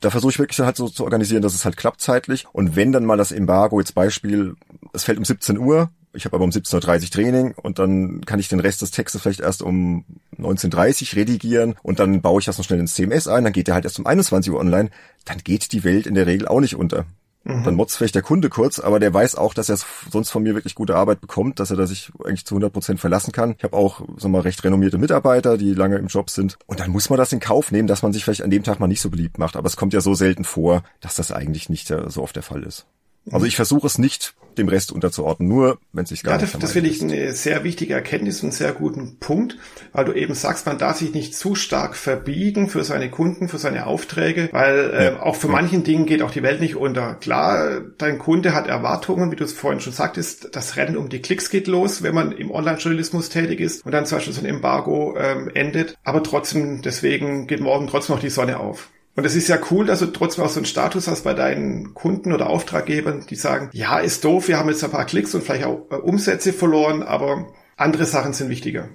da 0.00 0.10
versuche 0.10 0.32
ich 0.32 0.38
wirklich 0.38 0.58
halt 0.60 0.76
so 0.76 0.88
zu 0.88 1.04
organisieren, 1.04 1.42
dass 1.42 1.54
es 1.54 1.64
halt 1.64 1.76
klappt 1.76 2.00
zeitlich. 2.00 2.46
Und 2.52 2.74
wenn 2.74 2.90
dann 2.90 3.04
mal 3.04 3.18
das 3.18 3.32
Embargo, 3.32 3.78
jetzt 3.80 3.94
Beispiel, 3.94 4.56
es 4.92 5.04
fällt 5.04 5.18
um 5.18 5.24
17 5.24 5.58
Uhr, 5.58 5.90
ich 6.12 6.24
habe 6.24 6.36
aber 6.36 6.44
um 6.44 6.50
17.30 6.50 7.04
Uhr 7.04 7.10
Training 7.10 7.52
und 7.52 7.78
dann 7.78 8.22
kann 8.22 8.40
ich 8.40 8.48
den 8.48 8.60
Rest 8.60 8.82
des 8.82 8.90
Textes 8.90 9.22
vielleicht 9.22 9.40
erst 9.40 9.62
um 9.62 10.04
19.30 10.44 11.16
redigieren 11.16 11.74
und 11.82 11.98
dann 11.98 12.20
baue 12.22 12.40
ich 12.40 12.46
das 12.46 12.58
noch 12.58 12.64
schnell 12.64 12.80
ins 12.80 12.94
CMS 12.94 13.28
ein, 13.28 13.44
dann 13.44 13.52
geht 13.52 13.66
der 13.66 13.74
halt 13.74 13.84
erst 13.84 13.98
um 13.98 14.06
21 14.06 14.52
Uhr 14.52 14.60
online, 14.60 14.90
dann 15.24 15.38
geht 15.38 15.72
die 15.72 15.84
Welt 15.84 16.06
in 16.06 16.14
der 16.14 16.26
Regel 16.26 16.48
auch 16.48 16.60
nicht 16.60 16.76
unter. 16.76 17.06
Mhm. 17.44 17.64
Dann 17.64 17.74
motzt 17.74 17.96
vielleicht 17.96 18.14
der 18.14 18.22
Kunde 18.22 18.50
kurz, 18.50 18.80
aber 18.80 19.00
der 19.00 19.14
weiß 19.14 19.36
auch, 19.36 19.54
dass 19.54 19.70
er 19.70 19.78
sonst 20.10 20.30
von 20.30 20.42
mir 20.42 20.54
wirklich 20.54 20.74
gute 20.74 20.96
Arbeit 20.96 21.20
bekommt, 21.20 21.58
dass 21.58 21.70
er 21.70 21.76
da 21.76 21.86
sich 21.86 22.10
eigentlich 22.22 22.44
zu 22.44 22.54
100 22.54 22.72
Prozent 22.72 23.00
verlassen 23.00 23.32
kann. 23.32 23.54
Ich 23.56 23.64
habe 23.64 23.76
auch 23.76 24.02
so 24.16 24.28
mal 24.28 24.42
recht 24.42 24.62
renommierte 24.62 24.98
Mitarbeiter, 24.98 25.56
die 25.56 25.72
lange 25.72 25.96
im 25.96 26.08
Job 26.08 26.28
sind. 26.28 26.58
Und 26.66 26.80
dann 26.80 26.90
muss 26.90 27.08
man 27.08 27.18
das 27.18 27.32
in 27.32 27.40
Kauf 27.40 27.72
nehmen, 27.72 27.88
dass 27.88 28.02
man 28.02 28.12
sich 28.12 28.24
vielleicht 28.24 28.42
an 28.42 28.50
dem 28.50 28.62
Tag 28.62 28.78
mal 28.78 28.88
nicht 28.88 29.00
so 29.00 29.08
beliebt 29.08 29.38
macht. 29.38 29.56
Aber 29.56 29.66
es 29.66 29.76
kommt 29.76 29.94
ja 29.94 30.02
so 30.02 30.14
selten 30.14 30.44
vor, 30.44 30.82
dass 31.00 31.14
das 31.14 31.32
eigentlich 31.32 31.70
nicht 31.70 31.90
äh, 31.90 32.10
so 32.10 32.22
oft 32.22 32.36
der 32.36 32.42
Fall 32.42 32.62
ist. 32.62 32.86
Also 33.30 33.46
ich 33.46 33.56
versuche 33.56 33.86
es 33.86 33.98
nicht 33.98 34.34
dem 34.58 34.68
Rest 34.68 34.92
unterzuordnen, 34.92 35.48
nur 35.48 35.78
wenn 35.92 36.04
es 36.04 36.10
sich 36.10 36.22
gar 36.22 36.34
ja, 36.34 36.42
nicht 36.42 36.54
das, 36.54 36.60
das 36.60 36.72
finde 36.72 36.90
ich 36.90 37.02
eine 37.02 37.32
sehr 37.32 37.64
wichtige 37.64 37.94
Erkenntnis 37.94 38.40
und 38.40 38.48
einen 38.48 38.52
sehr 38.52 38.72
guten 38.72 39.18
Punkt, 39.18 39.56
weil 39.92 40.04
du 40.04 40.12
eben 40.12 40.34
sagst, 40.34 40.66
man 40.66 40.78
darf 40.78 40.98
sich 40.98 41.14
nicht 41.14 41.34
zu 41.34 41.54
stark 41.54 41.96
verbiegen 41.96 42.68
für 42.68 42.84
seine 42.84 43.10
Kunden, 43.10 43.48
für 43.48 43.58
seine 43.58 43.86
Aufträge, 43.86 44.48
weil 44.52 44.90
äh, 44.92 45.04
ja. 45.04 45.22
auch 45.22 45.36
für 45.36 45.46
ja. 45.46 45.52
manchen 45.52 45.84
Dingen 45.84 46.06
geht 46.06 46.22
auch 46.22 46.30
die 46.30 46.42
Welt 46.42 46.60
nicht 46.60 46.76
unter. 46.76 47.14
Klar, 47.14 47.80
dein 47.98 48.18
Kunde 48.18 48.54
hat 48.54 48.66
Erwartungen, 48.66 49.30
wie 49.30 49.36
du 49.36 49.44
es 49.44 49.52
vorhin 49.52 49.80
schon 49.80 49.92
sagtest, 49.92 50.48
das 50.52 50.76
Rennen 50.76 50.96
um 50.96 51.08
die 51.08 51.22
Klicks 51.22 51.50
geht 51.50 51.66
los, 51.66 52.02
wenn 52.02 52.14
man 52.14 52.32
im 52.32 52.50
Online-Journalismus 52.50 53.28
tätig 53.28 53.60
ist 53.60 53.84
und 53.84 53.92
dann 53.92 54.06
zum 54.06 54.18
Beispiel 54.18 54.34
so 54.34 54.40
ein 54.40 54.46
Embargo 54.46 55.16
ähm, 55.16 55.50
endet, 55.54 55.96
aber 56.04 56.22
trotzdem, 56.22 56.82
deswegen 56.82 57.46
geht 57.46 57.60
morgen 57.60 57.86
trotzdem 57.86 58.16
noch 58.16 58.22
die 58.22 58.30
Sonne 58.30 58.58
auf. 58.58 58.90
Und 59.16 59.26
es 59.26 59.34
ist 59.34 59.48
ja 59.48 59.58
cool, 59.70 59.86
dass 59.86 59.98
du 59.98 60.06
trotzdem 60.06 60.44
auch 60.44 60.48
so 60.48 60.60
einen 60.60 60.66
Status 60.66 61.08
hast 61.08 61.24
bei 61.24 61.34
deinen 61.34 61.94
Kunden 61.94 62.32
oder 62.32 62.48
Auftraggebern, 62.48 63.26
die 63.28 63.34
sagen, 63.34 63.70
ja, 63.72 63.98
ist 63.98 64.24
doof, 64.24 64.48
wir 64.48 64.58
haben 64.58 64.68
jetzt 64.68 64.84
ein 64.84 64.90
paar 64.90 65.04
Klicks 65.04 65.34
und 65.34 65.42
vielleicht 65.42 65.64
auch 65.64 65.86
äh, 65.90 65.96
Umsätze 65.96 66.52
verloren, 66.52 67.02
aber 67.02 67.52
andere 67.76 68.06
Sachen 68.06 68.32
sind 68.32 68.48
wichtiger. 68.48 68.88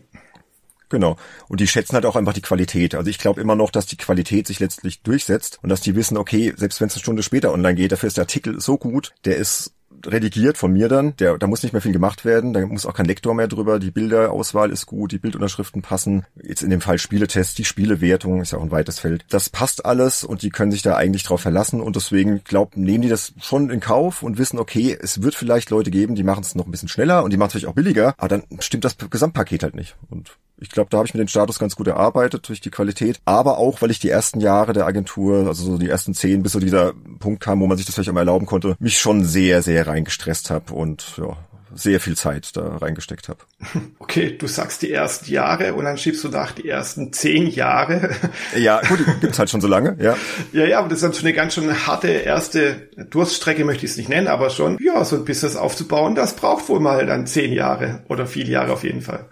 Genau. 0.89 1.17
Und 1.47 1.59
die 1.59 1.67
schätzen 1.67 1.95
halt 1.95 2.05
auch 2.05 2.15
einfach 2.15 2.33
die 2.33 2.41
Qualität. 2.41 2.95
Also 2.95 3.09
ich 3.09 3.17
glaube 3.17 3.41
immer 3.41 3.55
noch, 3.55 3.71
dass 3.71 3.85
die 3.85 3.97
Qualität 3.97 4.47
sich 4.47 4.59
letztlich 4.59 5.01
durchsetzt 5.01 5.59
und 5.61 5.69
dass 5.69 5.81
die 5.81 5.95
wissen, 5.95 6.17
okay, 6.17 6.53
selbst 6.55 6.79
wenn 6.79 6.87
es 6.87 6.95
eine 6.95 7.01
Stunde 7.01 7.23
später 7.23 7.51
online 7.51 7.75
geht, 7.75 7.91
dafür 7.91 8.07
ist 8.07 8.17
der 8.17 8.23
Artikel 8.23 8.61
so 8.61 8.77
gut, 8.77 9.13
der 9.25 9.37
ist 9.37 9.74
redigiert 10.05 10.57
von 10.57 10.73
mir 10.73 10.89
dann. 10.89 11.15
Der, 11.17 11.37
da 11.37 11.47
muss 11.47 11.63
nicht 11.63 11.73
mehr 11.73 11.81
viel 11.81 11.91
gemacht 11.91 12.25
werden. 12.25 12.53
Da 12.53 12.65
muss 12.65 12.85
auch 12.85 12.93
kein 12.93 13.05
Lektor 13.05 13.33
mehr 13.33 13.47
drüber. 13.47 13.79
Die 13.79 13.91
Bilderauswahl 13.91 14.71
ist 14.71 14.85
gut, 14.85 15.11
die 15.11 15.17
Bildunterschriften 15.17 15.81
passen. 15.81 16.25
Jetzt 16.41 16.63
in 16.63 16.69
dem 16.69 16.81
Fall 16.81 16.97
Spieletest, 16.97 17.57
die 17.57 17.65
Spielewertung 17.65 18.41
ist 18.41 18.51
ja 18.51 18.57
auch 18.57 18.63
ein 18.63 18.71
weites 18.71 18.99
Feld. 18.99 19.25
Das 19.29 19.49
passt 19.49 19.85
alles 19.85 20.23
und 20.23 20.41
die 20.41 20.49
können 20.49 20.71
sich 20.71 20.81
da 20.81 20.95
eigentlich 20.95 21.23
drauf 21.23 21.41
verlassen 21.41 21.81
und 21.81 21.95
deswegen 21.95 22.43
glaub, 22.43 22.75
nehmen 22.77 23.01
die 23.01 23.09
das 23.09 23.33
schon 23.41 23.69
in 23.69 23.79
Kauf 23.79 24.23
und 24.23 24.37
wissen, 24.37 24.59
okay, 24.59 24.97
es 24.99 25.21
wird 25.21 25.35
vielleicht 25.35 25.69
Leute 25.69 25.91
geben, 25.91 26.15
die 26.15 26.23
machen 26.23 26.41
es 26.41 26.55
noch 26.55 26.65
ein 26.65 26.71
bisschen 26.71 26.89
schneller 26.89 27.23
und 27.23 27.31
die 27.31 27.37
machen 27.37 27.47
es 27.47 27.53
vielleicht 27.53 27.67
auch 27.67 27.73
billiger, 27.73 28.13
aber 28.17 28.27
dann 28.27 28.43
stimmt 28.59 28.85
das 28.85 28.97
Gesamtpaket 28.97 29.63
halt 29.63 29.75
nicht. 29.75 29.95
Und 30.09 30.37
ich 30.57 30.69
glaube, 30.69 30.89
da 30.89 30.97
habe 30.97 31.07
ich 31.07 31.13
mir 31.13 31.19
den 31.19 31.27
Status 31.27 31.59
ganz 31.59 31.75
gut 31.75 31.87
erarbeitet 31.87 32.47
durch 32.47 32.61
die 32.61 32.69
Qualität, 32.69 33.19
aber 33.25 33.57
auch, 33.57 33.81
weil 33.81 33.91
ich 33.91 33.99
die 33.99 34.09
ersten 34.09 34.39
Jahre 34.39 34.73
der 34.73 34.85
Agentur, 34.85 35.47
also 35.47 35.65
so 35.65 35.77
die 35.77 35.89
ersten 35.89 36.13
zehn, 36.13 36.43
bis 36.43 36.53
so 36.53 36.59
dieser 36.59 36.93
Punkt 37.19 37.41
kam, 37.41 37.59
wo 37.59 37.67
man 37.67 37.77
sich 37.77 37.85
das 37.85 37.95
vielleicht 37.95 38.09
auch 38.09 38.13
mal 38.13 38.21
erlauben 38.21 38.45
konnte, 38.45 38.75
mich 38.79 38.97
schon 38.97 39.25
sehr, 39.25 39.61
sehr 39.61 39.87
reingestresst 39.87 40.49
habe 40.49 40.73
und 40.73 41.17
ja, 41.17 41.35
sehr 41.73 41.99
viel 41.99 42.15
Zeit 42.15 42.55
da 42.55 42.77
reingesteckt 42.77 43.29
habe. 43.29 43.39
Okay, 43.99 44.37
du 44.37 44.47
sagst 44.47 44.81
die 44.81 44.91
ersten 44.91 45.29
Jahre 45.31 45.73
und 45.73 45.83
dann 45.83 45.97
schiebst 45.97 46.23
du 46.23 46.29
nach 46.29 46.51
die 46.51 46.69
ersten 46.69 47.11
zehn 47.11 47.47
Jahre. 47.47 48.11
Ja, 48.55 48.79
gut, 48.81 48.99
gibt's 49.19 49.39
halt 49.39 49.49
schon 49.49 49.61
so 49.61 49.67
lange, 49.67 49.97
ja. 49.99 50.15
Ja, 50.53 50.65
ja, 50.65 50.79
aber 50.79 50.87
das 50.87 50.97
ist 50.99 51.03
dann 51.03 51.13
schon 51.13 51.25
eine 51.25 51.33
ganz 51.33 51.55
schön 51.55 51.87
harte 51.87 52.07
erste 52.07 52.89
Durststrecke, 53.09 53.65
möchte 53.65 53.85
ich 53.85 53.91
es 53.91 53.97
nicht 53.97 54.09
nennen, 54.09 54.27
aber 54.27 54.49
schon, 54.51 54.77
ja, 54.81 55.03
so 55.03 55.17
ein 55.17 55.25
Business 55.25 55.55
aufzubauen, 55.55 56.15
das 56.15 56.35
braucht 56.35 56.69
wohl 56.69 56.79
mal 56.79 57.05
dann 57.05 57.27
zehn 57.27 57.51
Jahre 57.51 58.03
oder 58.07 58.27
viele 58.27 58.51
Jahre 58.51 58.71
auf 58.71 58.83
jeden 58.83 59.01
Fall. 59.01 59.25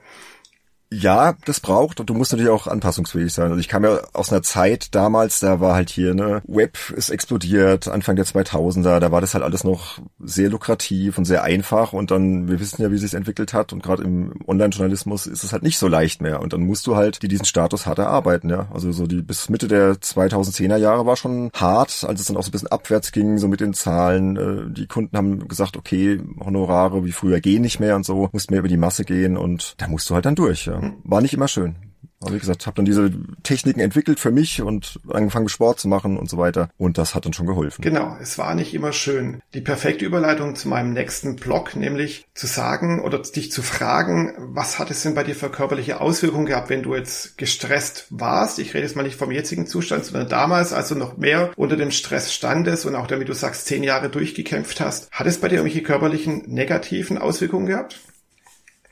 Ja, 0.93 1.33
das 1.45 1.59
braucht 1.59 1.99
und 1.99 2.09
du 2.09 2.13
musst 2.13 2.31
natürlich 2.31 2.51
auch 2.51 2.67
anpassungsfähig 2.67 3.33
sein. 3.33 3.49
Also 3.49 3.59
ich 3.59 3.67
kam 3.67 3.83
ja 3.83 3.99
aus 4.13 4.31
einer 4.31 4.43
Zeit 4.43 4.93
damals, 4.93 5.39
da 5.39 5.59
war 5.59 5.73
halt 5.73 5.89
hier, 5.89 6.13
ne, 6.13 6.43
Web 6.45 6.77
ist 6.95 7.09
explodiert, 7.09 7.87
Anfang 7.87 8.15
der 8.15 8.25
2000er, 8.25 8.99
da 8.99 9.11
war 9.11 9.19
das 9.19 9.33
halt 9.33 9.43
alles 9.43 9.63
noch 9.63 9.99
sehr 10.19 10.49
lukrativ 10.49 11.17
und 11.17 11.25
sehr 11.25 11.41
einfach 11.43 11.93
und 11.93 12.11
dann, 12.11 12.47
wir 12.47 12.59
wissen 12.59 12.81
ja, 12.83 12.91
wie 12.91 12.99
sich 12.99 13.15
entwickelt 13.15 13.53
hat 13.53 13.73
und 13.73 13.81
gerade 13.81 14.03
im 14.03 14.33
Online-Journalismus 14.45 15.25
ist 15.25 15.43
es 15.43 15.51
halt 15.51 15.63
nicht 15.63 15.79
so 15.79 15.87
leicht 15.87 16.21
mehr 16.21 16.41
und 16.41 16.53
dann 16.53 16.61
musst 16.61 16.85
du 16.85 16.95
halt 16.95 17.23
die 17.23 17.27
diesen 17.27 17.45
Status 17.45 17.87
hart 17.87 17.97
erarbeiten, 17.97 18.49
ja. 18.49 18.67
Also 18.71 18.91
so 18.91 19.07
die 19.07 19.23
bis 19.23 19.49
Mitte 19.49 19.67
der 19.67 19.95
2010er 19.95 20.77
Jahre 20.77 21.07
war 21.07 21.15
schon 21.15 21.49
hart, 21.55 22.05
als 22.07 22.19
es 22.19 22.27
dann 22.27 22.37
auch 22.37 22.43
so 22.43 22.49
ein 22.49 22.51
bisschen 22.51 22.71
abwärts 22.71 23.11
ging, 23.11 23.39
so 23.39 23.47
mit 23.47 23.61
den 23.61 23.73
Zahlen. 23.73 24.37
Äh, 24.37 24.71
die 24.71 24.85
Kunden 24.85 25.17
haben 25.17 25.47
gesagt, 25.47 25.75
okay, 25.75 26.21
Honorare 26.39 27.03
wie 27.03 27.11
früher 27.11 27.39
gehen 27.39 27.63
nicht 27.63 27.79
mehr 27.79 27.95
und 27.95 28.05
so, 28.05 28.29
musst 28.31 28.51
mehr 28.51 28.59
über 28.59 28.67
die 28.67 28.77
Masse 28.77 29.05
gehen 29.05 29.37
und 29.37 29.73
da 29.77 29.87
musst 29.87 30.07
du 30.09 30.13
halt 30.13 30.25
dann 30.25 30.35
durch, 30.35 30.67
ja. 30.67 30.82
War 31.03 31.21
nicht 31.21 31.33
immer 31.33 31.47
schön. 31.47 31.75
Aber 32.23 32.35
wie 32.35 32.39
gesagt, 32.39 32.65
habe 32.65 32.75
dann 32.75 32.85
diese 32.85 33.11
Techniken 33.43 33.81
entwickelt 33.81 34.19
für 34.19 34.31
mich 34.31 34.61
und 34.61 34.99
angefangen 35.09 35.49
Sport 35.49 35.79
zu 35.79 35.87
machen 35.89 36.17
und 36.17 36.29
so 36.29 36.37
weiter. 36.37 36.69
Und 36.77 36.97
das 36.97 37.15
hat 37.15 37.25
dann 37.25 37.33
schon 37.33 37.47
geholfen. 37.47 37.81
Genau, 37.81 38.15
es 38.21 38.37
war 38.37 38.55
nicht 38.55 38.73
immer 38.73 38.93
schön. 38.93 39.41
Die 39.53 39.61
perfekte 39.61 40.05
Überleitung 40.05 40.55
zu 40.55 40.69
meinem 40.69 40.93
nächsten 40.93 41.35
Blog, 41.35 41.75
nämlich 41.75 42.25
zu 42.33 42.47
sagen 42.47 43.01
oder 43.01 43.19
dich 43.19 43.51
zu 43.51 43.61
fragen, 43.61 44.33
was 44.37 44.79
hat 44.79 44.89
es 44.89 45.03
denn 45.03 45.15
bei 45.15 45.23
dir 45.23 45.35
für 45.35 45.49
körperliche 45.49 45.99
Auswirkungen 45.99 46.45
gehabt, 46.45 46.69
wenn 46.69 46.83
du 46.83 46.95
jetzt 46.95 47.37
gestresst 47.37 48.07
warst? 48.09 48.57
Ich 48.59 48.73
rede 48.73 48.85
jetzt 48.85 48.95
mal 48.95 49.03
nicht 49.03 49.17
vom 49.17 49.31
jetzigen 49.31 49.67
Zustand, 49.67 50.05
sondern 50.05 50.29
damals, 50.29 50.71
als 50.71 50.89
du 50.89 50.95
noch 50.95 51.17
mehr 51.17 51.51
unter 51.57 51.75
dem 51.75 51.91
Stress 51.91 52.33
standest 52.33 52.85
und 52.85 52.95
auch 52.95 53.07
damit 53.07 53.27
du 53.27 53.33
sagst, 53.33 53.65
zehn 53.65 53.83
Jahre 53.83 54.09
durchgekämpft 54.09 54.79
hast. 54.79 55.11
Hat 55.11 55.27
es 55.27 55.39
bei 55.39 55.49
dir 55.49 55.55
irgendwelche 55.55 55.83
körperlichen 55.83 56.43
negativen 56.47 57.17
Auswirkungen 57.17 57.65
gehabt? 57.65 57.99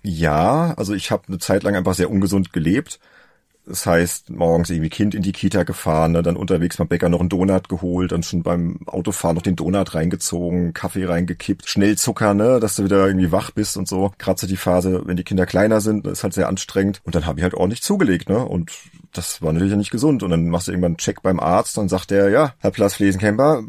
Ja, 0.04 0.74
also 0.78 0.94
ich 0.94 1.12
habe 1.12 1.24
eine 1.28 1.38
Zeit 1.38 1.64
lang 1.64 1.76
einfach 1.76 1.94
sehr 1.94 2.10
ungesund 2.10 2.54
gelebt. 2.54 3.00
Das 3.66 3.86
heißt, 3.86 4.32
morgens 4.32 4.70
irgendwie 4.70 4.90
Kind 4.90 5.14
in 5.14 5.22
die 5.22 5.32
Kita 5.32 5.64
gefahren, 5.64 6.14
ne, 6.14 6.24
dann 6.24 6.36
unterwegs 6.36 6.78
beim 6.78 6.88
Bäcker 6.88 7.10
noch 7.10 7.20
einen 7.20 7.30
Donut 7.30 7.70
geholt, 7.70 8.12
dann 8.12 8.24
schon 8.24 8.42
beim 8.42 8.80
Autofahren 8.88 9.36
noch 9.36 9.44
den 9.44 9.56
Donut 9.56 9.94
reingezogen, 9.94 10.74
Kaffee 10.74 11.06
reingekippt, 11.06 11.70
schnell 11.70 11.98
Zucker, 11.98 12.34
ne, 12.34 12.60
dass 12.60 12.76
du 12.76 12.84
wieder 12.84 13.06
irgendwie 13.06 13.32
wach 13.32 13.52
bist 13.52 13.78
und 13.78 13.88
so. 13.88 14.12
Gerade 14.18 14.40
so 14.40 14.48
die 14.48 14.58
Phase, 14.58 15.04
wenn 15.06 15.16
die 15.16 15.24
Kinder 15.24 15.46
kleiner 15.46 15.80
sind, 15.80 16.08
ist 16.08 16.24
halt 16.24 16.34
sehr 16.34 16.48
anstrengend. 16.48 17.02
Und 17.04 17.14
dann 17.14 17.26
habe 17.26 17.40
ich 17.40 17.44
halt 17.44 17.54
ordentlich 17.54 17.82
zugelegt, 17.82 18.30
ne? 18.30 18.44
Und 18.44 18.72
das 19.14 19.42
war 19.42 19.54
natürlich 19.54 19.76
nicht 19.76 19.92
gesund. 19.92 20.24
Und 20.24 20.32
dann 20.32 20.50
machst 20.50 20.68
du 20.68 20.72
irgendwann 20.72 20.92
einen 20.92 20.98
Check 20.98 21.22
beim 21.22 21.40
Arzt, 21.40 21.78
dann 21.78 21.90
sagt 21.90 22.12
der, 22.12 22.30
ja, 22.30 22.54
Herr 22.60 22.72
Plasflesenkemper, 22.72 23.64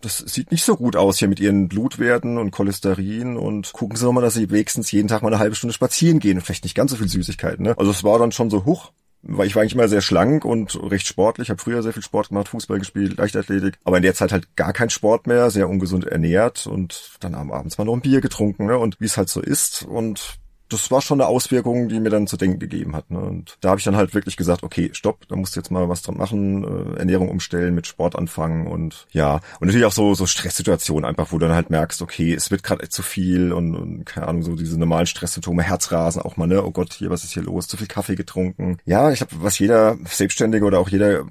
das 0.00 0.18
sieht 0.18 0.50
nicht 0.50 0.64
so 0.64 0.76
gut 0.76 0.96
aus 0.96 1.18
hier 1.18 1.28
mit 1.28 1.40
Ihren 1.40 1.68
Blutwerten 1.68 2.38
und 2.38 2.52
Cholesterin 2.52 3.36
und 3.36 3.72
gucken 3.72 3.96
Sie 3.96 4.04
doch 4.04 4.12
mal, 4.12 4.20
dass 4.20 4.34
Sie 4.34 4.50
wenigstens 4.50 4.90
jeden 4.92 5.08
Tag 5.08 5.22
mal 5.22 5.28
eine 5.28 5.38
halbe 5.38 5.56
Stunde 5.56 5.74
spazieren 5.74 6.20
gehen 6.20 6.38
und 6.38 6.44
vielleicht 6.44 6.64
nicht 6.64 6.76
ganz 6.76 6.92
so 6.92 6.96
viel 6.96 7.08
Süßigkeiten. 7.08 7.64
Ne? 7.64 7.74
Also 7.78 7.90
es 7.90 8.04
war 8.04 8.18
dann 8.18 8.32
schon 8.32 8.50
so, 8.50 8.64
huch, 8.64 8.92
weil 9.28 9.46
ich 9.46 9.54
war 9.54 9.62
eigentlich 9.62 9.74
immer 9.74 9.88
sehr 9.88 10.00
schlank 10.00 10.44
und 10.44 10.78
recht 10.90 11.06
sportlich. 11.06 11.46
Ich 11.46 11.50
habe 11.50 11.60
früher 11.60 11.82
sehr 11.82 11.92
viel 11.92 12.02
Sport 12.02 12.28
gemacht, 12.28 12.48
Fußball 12.48 12.78
gespielt, 12.78 13.16
Leichtathletik, 13.16 13.78
aber 13.84 13.96
in 13.96 14.02
der 14.02 14.14
Zeit 14.14 14.32
halt 14.32 14.56
gar 14.56 14.72
kein 14.72 14.90
Sport 14.90 15.26
mehr, 15.26 15.50
sehr 15.50 15.68
ungesund 15.68 16.06
ernährt 16.06 16.66
und 16.66 17.16
dann 17.20 17.34
abends 17.34 17.78
mal 17.78 17.84
noch 17.84 17.94
ein 17.94 18.00
Bier 18.00 18.20
getrunken 18.20 18.66
ne? 18.66 18.78
und 18.78 19.00
wie 19.00 19.06
es 19.06 19.16
halt 19.16 19.28
so 19.28 19.40
ist 19.40 19.82
und 19.82 20.38
das 20.68 20.90
war 20.90 21.00
schon 21.00 21.20
eine 21.20 21.28
Auswirkung, 21.28 21.88
die 21.88 22.00
mir 22.00 22.10
dann 22.10 22.26
zu 22.26 22.36
denken 22.36 22.58
gegeben 22.58 22.96
hat. 22.96 23.10
Ne? 23.10 23.20
Und 23.20 23.56
da 23.60 23.70
habe 23.70 23.78
ich 23.78 23.84
dann 23.84 23.96
halt 23.96 24.14
wirklich 24.14 24.36
gesagt, 24.36 24.62
okay, 24.62 24.90
stopp, 24.92 25.26
da 25.28 25.36
musst 25.36 25.54
du 25.54 25.60
jetzt 25.60 25.70
mal 25.70 25.88
was 25.88 26.02
dran 26.02 26.16
machen, 26.16 26.64
äh, 26.64 26.98
Ernährung 26.98 27.28
umstellen, 27.28 27.74
mit 27.74 27.86
Sport 27.86 28.16
anfangen 28.16 28.66
und 28.66 29.06
ja. 29.12 29.40
Und 29.60 29.68
natürlich 29.68 29.86
auch 29.86 29.92
so, 29.92 30.14
so 30.14 30.26
Stresssituationen 30.26 31.04
einfach, 31.04 31.32
wo 31.32 31.38
du 31.38 31.46
dann 31.46 31.54
halt 31.54 31.70
merkst, 31.70 32.02
okay, 32.02 32.34
es 32.34 32.50
wird 32.50 32.62
gerade 32.62 32.88
zu 32.88 33.02
viel 33.02 33.52
und, 33.52 33.74
und 33.74 34.04
keine 34.04 34.26
Ahnung, 34.28 34.42
so 34.42 34.56
diese 34.56 34.78
normalen 34.78 35.06
Stresssymptome, 35.06 35.62
Herzrasen 35.62 36.22
auch 36.22 36.36
mal, 36.36 36.46
ne? 36.46 36.64
Oh 36.64 36.70
Gott, 36.70 36.92
hier, 36.94 37.10
was 37.10 37.24
ist 37.24 37.32
hier 37.32 37.42
los? 37.42 37.68
Zu 37.68 37.76
viel 37.76 37.86
Kaffee 37.86 38.16
getrunken. 38.16 38.78
Ja, 38.84 39.10
ich 39.10 39.18
glaube, 39.18 39.34
was 39.44 39.58
jeder 39.58 39.96
Selbstständige 40.04 40.64
oder 40.64 40.80
auch 40.80 40.88
jeder, 40.88 41.24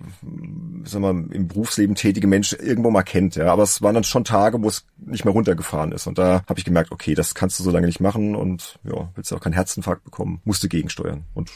sag 0.86 1.02
mal, 1.02 1.12
im 1.32 1.48
Berufsleben 1.48 1.96
tätige 1.96 2.28
Mensch 2.28 2.54
irgendwo 2.54 2.92
mal 2.92 3.04
kennt, 3.04 3.36
ja. 3.36 3.52
Aber 3.52 3.64
es 3.64 3.82
waren 3.82 3.96
dann 3.96 4.04
schon 4.04 4.24
Tage, 4.24 4.62
wo 4.62 4.68
es 4.68 4.86
nicht 4.98 5.26
mehr 5.26 5.34
runtergefahren 5.34 5.92
ist. 5.92 6.08
Und 6.08 6.18
da 6.18 6.44
habe 6.48 6.60
ich 6.60 6.66
gemerkt, 6.66 6.92
okay, 6.92 7.16
das 7.16 7.36
kannst 7.36 7.60
du 7.60 7.64
so 7.64 7.72
lange 7.72 7.88
nicht 7.88 8.00
machen 8.00 8.36
und 8.36 8.80
ja, 8.84 9.10
willst 9.16 9.32
du 9.32 9.36
auch 9.36 9.42
keinen 9.42 9.54
Herzinfarkt 9.54 10.04
bekommen, 10.04 10.42
musste 10.44 10.70
gegensteuern. 10.70 11.26
Und 11.34 11.52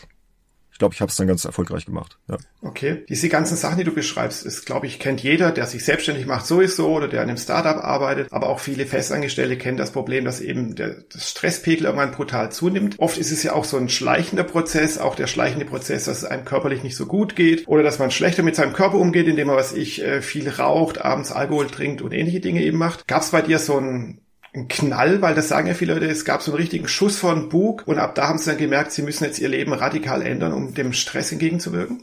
glaube, 0.80 0.96
ich 0.96 1.02
habe 1.02 1.10
es 1.10 1.16
dann 1.16 1.28
ganz 1.28 1.46
erfolgreich 1.46 1.86
gemacht. 1.86 2.18
Ja. 2.28 2.38
Okay. 2.62 3.06
Diese 3.08 3.30
ganzen 3.30 3.56
Sachen, 3.56 3.78
die 3.78 3.84
du 3.84 3.92
beschreibst, 3.92 4.46
ist, 4.46 4.66
glaube 4.66 4.88
ich, 4.88 5.00
kennt 5.00 5.22
jeder, 5.22 5.52
der 5.52 5.68
sich 5.68 5.86
selbstständig 5.86 6.26
macht 6.26 6.48
sowieso 6.48 6.90
oder 6.90 7.08
der 7.08 7.22
an 7.22 7.30
einem 7.30 7.38
Startup 7.38 7.84
arbeitet. 7.84 8.28
Aber 8.32 8.50
auch 8.50 8.60
viele 8.60 8.86
Festangestellte 8.86 9.58
kennen 9.58 9.78
das 9.78 9.92
Problem, 9.92 10.26
dass 10.26 10.42
eben 10.42 10.76
der 10.76 11.04
das 11.12 11.30
Stresspegel 11.30 11.86
irgendwann 11.86 12.12
brutal 12.12 12.52
zunimmt. 12.52 12.96
Oft 12.98 13.18
ist 13.18 13.32
es 13.32 13.44
ja 13.44 13.54
auch 13.54 13.66
so 13.66 13.78
ein 13.78 13.90
schleichender 13.90 14.44
Prozess, 14.44 14.98
auch 14.98 15.16
der 15.16 15.28
schleichende 15.28 15.66
Prozess, 15.66 16.06
dass 16.06 16.20
es 16.20 16.26
einem 16.26 16.46
körperlich 16.46 16.84
nicht 16.84 16.96
so 16.96 17.06
gut 17.06 17.36
geht 17.36 17.68
oder 17.68 17.84
dass 17.84 18.00
man 18.00 18.12
schlechter 18.12 18.44
mit 18.44 18.56
seinem 18.56 18.74
Körper 18.74 18.98
umgeht, 18.98 19.28
indem 19.28 19.50
er, 19.50 19.56
was 19.56 19.74
ich, 19.74 20.02
äh, 20.02 20.22
viel 20.22 20.50
raucht, 20.50 21.02
abends 21.02 21.32
Alkohol 21.32 21.68
trinkt 21.68 22.02
und 22.02 22.14
ähnliche 22.14 22.40
Dinge 22.40 22.64
eben 22.64 22.78
macht. 22.78 23.08
Gab 23.08 23.22
es 23.22 23.32
bei 23.32 23.42
dir 23.42 23.60
so 23.60 23.78
ein 23.78 24.22
ein 24.54 24.68
Knall, 24.68 25.22
weil 25.22 25.36
das 25.36 25.48
sagen 25.48 25.68
ja 25.68 25.74
viele 25.74 25.94
Leute, 25.94 26.08
es 26.08 26.26
gab 26.26 26.42
so 26.42 26.52
einen 26.52 26.60
richtigen 26.60 26.88
Schuss 26.88 27.18
von 27.18 27.50
Bug 27.50 27.84
und 27.86 28.00
ab 28.00 28.16
da 28.16 28.28
haben 28.28 28.38
sie 28.40 28.50
dann 28.50 28.58
gemerkt, 28.58 28.92
sie 28.92 29.02
müssen 29.02 29.24
jetzt 29.24 29.40
ihr 29.40 29.50
Leben 29.50 29.74
radikal 29.74 30.22
ändern, 30.22 30.54
um 30.54 30.74
dem 30.74 30.94
Stress 30.94 31.32
entgegenzuwirken? 31.32 32.02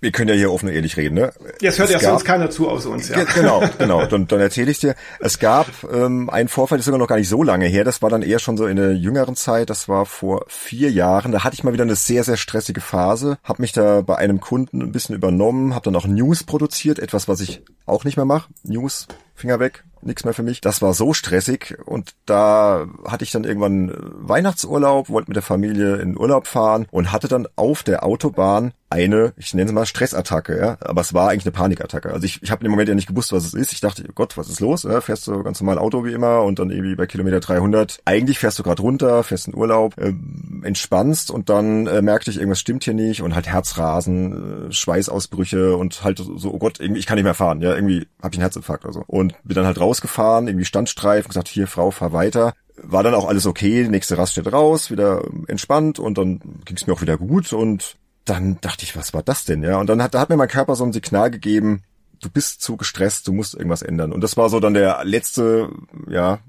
wir 0.00 0.12
können 0.12 0.28
ja 0.28 0.36
hier 0.36 0.52
offen 0.52 0.68
und 0.68 0.74
ehrlich 0.74 0.96
reden, 0.96 1.16
ne? 1.16 1.32
Jetzt 1.60 1.78
hört 1.78 1.88
es 1.90 2.00
ja 2.00 2.10
sonst 2.10 2.24
keiner 2.24 2.50
zu 2.50 2.68
aus 2.68 2.86
uns, 2.86 3.08
ja. 3.08 3.24
Genau, 3.24 3.62
genau. 3.78 4.06
Dann, 4.06 4.26
dann 4.28 4.40
erzähle 4.40 4.70
ich 4.70 4.78
dir. 4.78 4.94
Es 5.18 5.38
gab 5.38 5.66
ähm, 5.92 6.30
einen 6.30 6.48
Vorfall, 6.48 6.78
das 6.78 6.82
ist 6.82 6.86
sogar 6.86 7.00
noch 7.00 7.08
gar 7.08 7.16
nicht 7.16 7.28
so 7.28 7.42
lange 7.42 7.66
her. 7.66 7.84
Das 7.84 8.00
war 8.00 8.08
dann 8.10 8.22
eher 8.22 8.38
schon 8.38 8.56
so 8.56 8.66
in 8.66 8.76
der 8.76 8.94
jüngeren 8.94 9.34
Zeit. 9.34 9.70
Das 9.70 9.88
war 9.88 10.06
vor 10.06 10.44
vier 10.48 10.90
Jahren. 10.90 11.32
Da 11.32 11.42
hatte 11.42 11.54
ich 11.54 11.64
mal 11.64 11.72
wieder 11.72 11.82
eine 11.82 11.96
sehr, 11.96 12.22
sehr 12.22 12.36
stressige 12.36 12.80
Phase. 12.80 13.38
Hab 13.42 13.58
mich 13.58 13.72
da 13.72 14.02
bei 14.02 14.16
einem 14.16 14.40
Kunden 14.40 14.82
ein 14.82 14.92
bisschen 14.92 15.16
übernommen, 15.16 15.74
habe 15.74 15.84
dann 15.84 15.96
auch 15.96 16.06
News 16.06 16.44
produziert, 16.44 17.00
etwas, 17.00 17.26
was 17.26 17.40
ich 17.40 17.62
auch 17.84 18.04
nicht 18.04 18.16
mehr 18.16 18.26
mache. 18.26 18.48
News, 18.62 19.08
Finger 19.38 19.60
weg, 19.60 19.84
nichts 20.02 20.24
mehr 20.24 20.34
für 20.34 20.42
mich. 20.42 20.60
Das 20.60 20.82
war 20.82 20.94
so 20.94 21.12
stressig 21.12 21.78
und 21.84 22.14
da 22.26 22.86
hatte 23.06 23.24
ich 23.24 23.30
dann 23.30 23.44
irgendwann 23.44 23.92
Weihnachtsurlaub, 23.96 25.08
wollte 25.08 25.30
mit 25.30 25.36
der 25.36 25.42
Familie 25.42 25.96
in 25.96 26.18
Urlaub 26.18 26.46
fahren 26.46 26.86
und 26.90 27.12
hatte 27.12 27.28
dann 27.28 27.46
auf 27.56 27.82
der 27.82 28.04
Autobahn 28.04 28.72
eine, 28.90 29.34
ich 29.36 29.52
nenne 29.52 29.68
es 29.68 29.74
mal 29.74 29.84
Stressattacke, 29.84 30.58
ja, 30.58 30.78
aber 30.80 31.02
es 31.02 31.12
war 31.12 31.28
eigentlich 31.28 31.44
eine 31.44 31.52
Panikattacke. 31.52 32.10
Also 32.10 32.24
ich, 32.24 32.42
ich 32.42 32.50
habe 32.50 32.64
im 32.64 32.70
Moment 32.70 32.88
ja 32.88 32.94
nicht 32.94 33.08
gewusst, 33.08 33.32
was 33.32 33.44
es 33.44 33.52
ist. 33.52 33.72
Ich 33.72 33.80
dachte, 33.80 34.04
Gott, 34.14 34.38
was 34.38 34.48
ist 34.48 34.60
los? 34.60 34.84
Ja, 34.84 35.00
fährst 35.02 35.26
du 35.26 35.42
ganz 35.42 35.60
normal 35.60 35.78
Auto 35.78 36.04
wie 36.04 36.12
immer 36.12 36.42
und 36.42 36.58
dann 36.58 36.70
irgendwie 36.70 36.94
bei 36.94 37.06
Kilometer 37.06 37.40
300. 37.40 38.00
Eigentlich 38.06 38.38
fährst 38.38 38.58
du 38.58 38.62
gerade 38.62 38.80
runter, 38.80 39.22
fährst 39.24 39.48
in 39.48 39.54
Urlaub, 39.54 39.98
äh, 39.98 40.14
entspannst 40.62 41.30
und 41.30 41.50
dann 41.50 41.86
äh, 41.86 42.00
merkte 42.00 42.30
ich, 42.30 42.38
irgendwas 42.38 42.60
stimmt 42.60 42.84
hier 42.84 42.94
nicht 42.94 43.20
und 43.20 43.34
halt 43.34 43.46
Herzrasen, 43.46 44.68
äh, 44.68 44.72
Schweißausbrüche 44.72 45.76
und 45.76 46.02
halt 46.02 46.18
so, 46.18 46.52
oh 46.52 46.58
Gott, 46.58 46.80
irgendwie 46.80 47.00
ich 47.00 47.06
kann 47.06 47.16
nicht 47.16 47.24
mehr 47.24 47.34
fahren. 47.34 47.60
Ja, 47.60 47.74
irgendwie 47.74 48.06
habe 48.22 48.32
ich 48.32 48.38
einen 48.38 48.42
Herzinfarkt 48.42 48.84
oder 48.84 48.94
so 48.94 49.04
und 49.06 49.27
bin 49.44 49.54
dann 49.54 49.66
halt 49.66 49.80
rausgefahren, 49.80 50.48
irgendwie 50.48 50.64
Standstreifen, 50.64 51.28
gesagt, 51.28 51.48
hier 51.48 51.66
Frau, 51.66 51.90
fahr 51.90 52.12
weiter 52.12 52.54
war 52.82 53.02
dann 53.02 53.14
auch 53.14 53.26
alles 53.26 53.46
okay, 53.46 53.88
nächste 53.88 54.18
Raststätte 54.18 54.50
raus, 54.50 54.90
wieder 54.90 55.22
entspannt 55.46 55.98
und 55.98 56.18
dann 56.18 56.40
ging 56.64 56.76
es 56.76 56.86
mir 56.86 56.92
auch 56.92 57.02
wieder 57.02 57.16
gut 57.16 57.52
und 57.52 57.96
dann 58.24 58.58
dachte 58.60 58.84
ich, 58.84 58.96
was 58.96 59.14
war 59.14 59.22
das 59.22 59.44
denn, 59.44 59.62
ja? 59.62 59.78
Und 59.78 59.88
dann 59.88 60.02
hat, 60.02 60.14
da 60.14 60.20
hat 60.20 60.28
mir 60.28 60.36
mein 60.36 60.48
Körper 60.48 60.76
so 60.76 60.84
ein 60.84 60.92
Signal 60.92 61.30
gegeben, 61.30 61.82
du 62.20 62.28
bist 62.30 62.60
zu 62.60 62.76
gestresst, 62.76 63.26
du 63.26 63.32
musst 63.32 63.54
irgendwas 63.54 63.82
ändern. 63.82 64.12
Und 64.12 64.22
das 64.22 64.36
war 64.36 64.50
so 64.50 64.60
dann 64.60 64.74
der 64.74 65.02
letzte, 65.04 65.70
ja, 66.08 66.40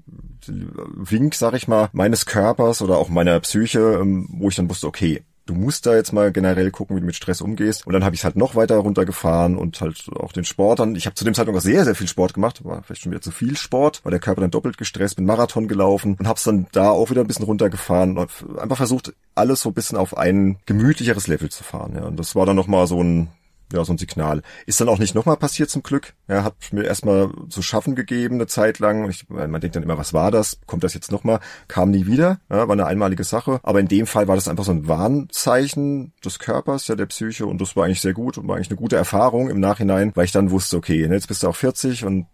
Wink, 0.46 1.34
sag 1.34 1.54
ich 1.54 1.68
mal, 1.68 1.88
meines 1.92 2.26
Körpers 2.26 2.82
oder 2.82 2.98
auch 2.98 3.08
meiner 3.08 3.38
Psyche, 3.40 3.98
ähm, 4.00 4.28
wo 4.32 4.48
ich 4.48 4.56
dann 4.56 4.68
wusste, 4.68 4.86
okay, 4.86 5.22
du 5.50 5.56
musst 5.56 5.84
da 5.84 5.94
jetzt 5.96 6.12
mal 6.12 6.30
generell 6.30 6.70
gucken, 6.70 6.96
wie 6.96 7.00
du 7.00 7.06
mit 7.06 7.16
Stress 7.16 7.40
umgehst. 7.40 7.86
Und 7.86 7.92
dann 7.92 8.04
habe 8.04 8.14
ich 8.14 8.20
es 8.20 8.24
halt 8.24 8.36
noch 8.36 8.54
weiter 8.54 8.76
runtergefahren 8.76 9.56
und 9.56 9.80
halt 9.80 10.06
auch 10.14 10.32
den 10.32 10.44
Sport 10.44 10.78
dann. 10.78 10.94
Ich 10.94 11.06
habe 11.06 11.14
zu 11.14 11.24
dem 11.24 11.34
Zeitpunkt 11.34 11.58
auch 11.58 11.62
sehr, 11.62 11.84
sehr 11.84 11.96
viel 11.96 12.06
Sport 12.06 12.34
gemacht, 12.34 12.64
war 12.64 12.82
vielleicht 12.82 13.02
schon 13.02 13.10
wieder 13.10 13.20
zu 13.20 13.32
viel 13.32 13.56
Sport, 13.56 14.00
weil 14.04 14.12
der 14.12 14.20
Körper 14.20 14.42
dann 14.42 14.52
doppelt 14.52 14.78
gestresst, 14.78 15.16
bin 15.16 15.26
Marathon 15.26 15.66
gelaufen 15.66 16.16
und 16.18 16.28
hab's 16.28 16.44
dann 16.44 16.66
da 16.72 16.90
auch 16.90 17.10
wieder 17.10 17.22
ein 17.22 17.26
bisschen 17.26 17.44
runtergefahren 17.44 18.16
und 18.16 18.30
einfach 18.58 18.76
versucht, 18.76 19.12
alles 19.34 19.60
so 19.62 19.70
ein 19.70 19.74
bisschen 19.74 19.98
auf 19.98 20.16
ein 20.16 20.58
gemütlicheres 20.66 21.26
Level 21.26 21.50
zu 21.50 21.64
fahren. 21.64 21.94
Ja. 21.96 22.04
Und 22.04 22.16
das 22.16 22.36
war 22.36 22.46
dann 22.46 22.56
nochmal 22.56 22.86
so 22.86 23.02
ein 23.02 23.28
ja, 23.72 23.84
so 23.84 23.92
ein 23.92 23.98
Signal. 23.98 24.42
Ist 24.66 24.80
dann 24.80 24.88
auch 24.88 24.98
nicht 24.98 25.14
nochmal 25.14 25.36
passiert 25.36 25.70
zum 25.70 25.82
Glück. 25.82 26.14
Er 26.26 26.44
hat 26.44 26.54
mir 26.72 26.84
erstmal 26.84 27.30
zu 27.48 27.62
schaffen 27.62 27.94
gegeben 27.94 28.36
eine 28.36 28.46
Zeit 28.46 28.78
lang. 28.78 29.08
Ich, 29.08 29.28
man 29.28 29.60
denkt 29.60 29.76
dann 29.76 29.82
immer, 29.82 29.98
was 29.98 30.12
war 30.12 30.30
das? 30.30 30.58
Kommt 30.66 30.84
das 30.84 30.94
jetzt 30.94 31.12
nochmal? 31.12 31.40
Kam 31.68 31.90
nie 31.90 32.06
wieder. 32.06 32.40
Ja, 32.50 32.68
war 32.68 32.72
eine 32.72 32.86
einmalige 32.86 33.24
Sache. 33.24 33.60
Aber 33.62 33.80
in 33.80 33.88
dem 33.88 34.06
Fall 34.06 34.28
war 34.28 34.36
das 34.36 34.48
einfach 34.48 34.64
so 34.64 34.72
ein 34.72 34.88
Warnzeichen 34.88 36.12
des 36.24 36.38
Körpers, 36.38 36.88
ja, 36.88 36.96
der 36.96 37.06
Psyche. 37.06 37.46
Und 37.46 37.60
das 37.60 37.76
war 37.76 37.84
eigentlich 37.84 38.00
sehr 38.00 38.14
gut 38.14 38.38
und 38.38 38.48
war 38.48 38.56
eigentlich 38.56 38.70
eine 38.70 38.78
gute 38.78 38.96
Erfahrung 38.96 39.50
im 39.50 39.60
Nachhinein, 39.60 40.12
weil 40.14 40.24
ich 40.24 40.32
dann 40.32 40.50
wusste, 40.50 40.76
okay, 40.76 41.06
jetzt 41.06 41.28
bist 41.28 41.42
du 41.42 41.48
auch 41.48 41.56
40 41.56 42.04
und 42.04 42.26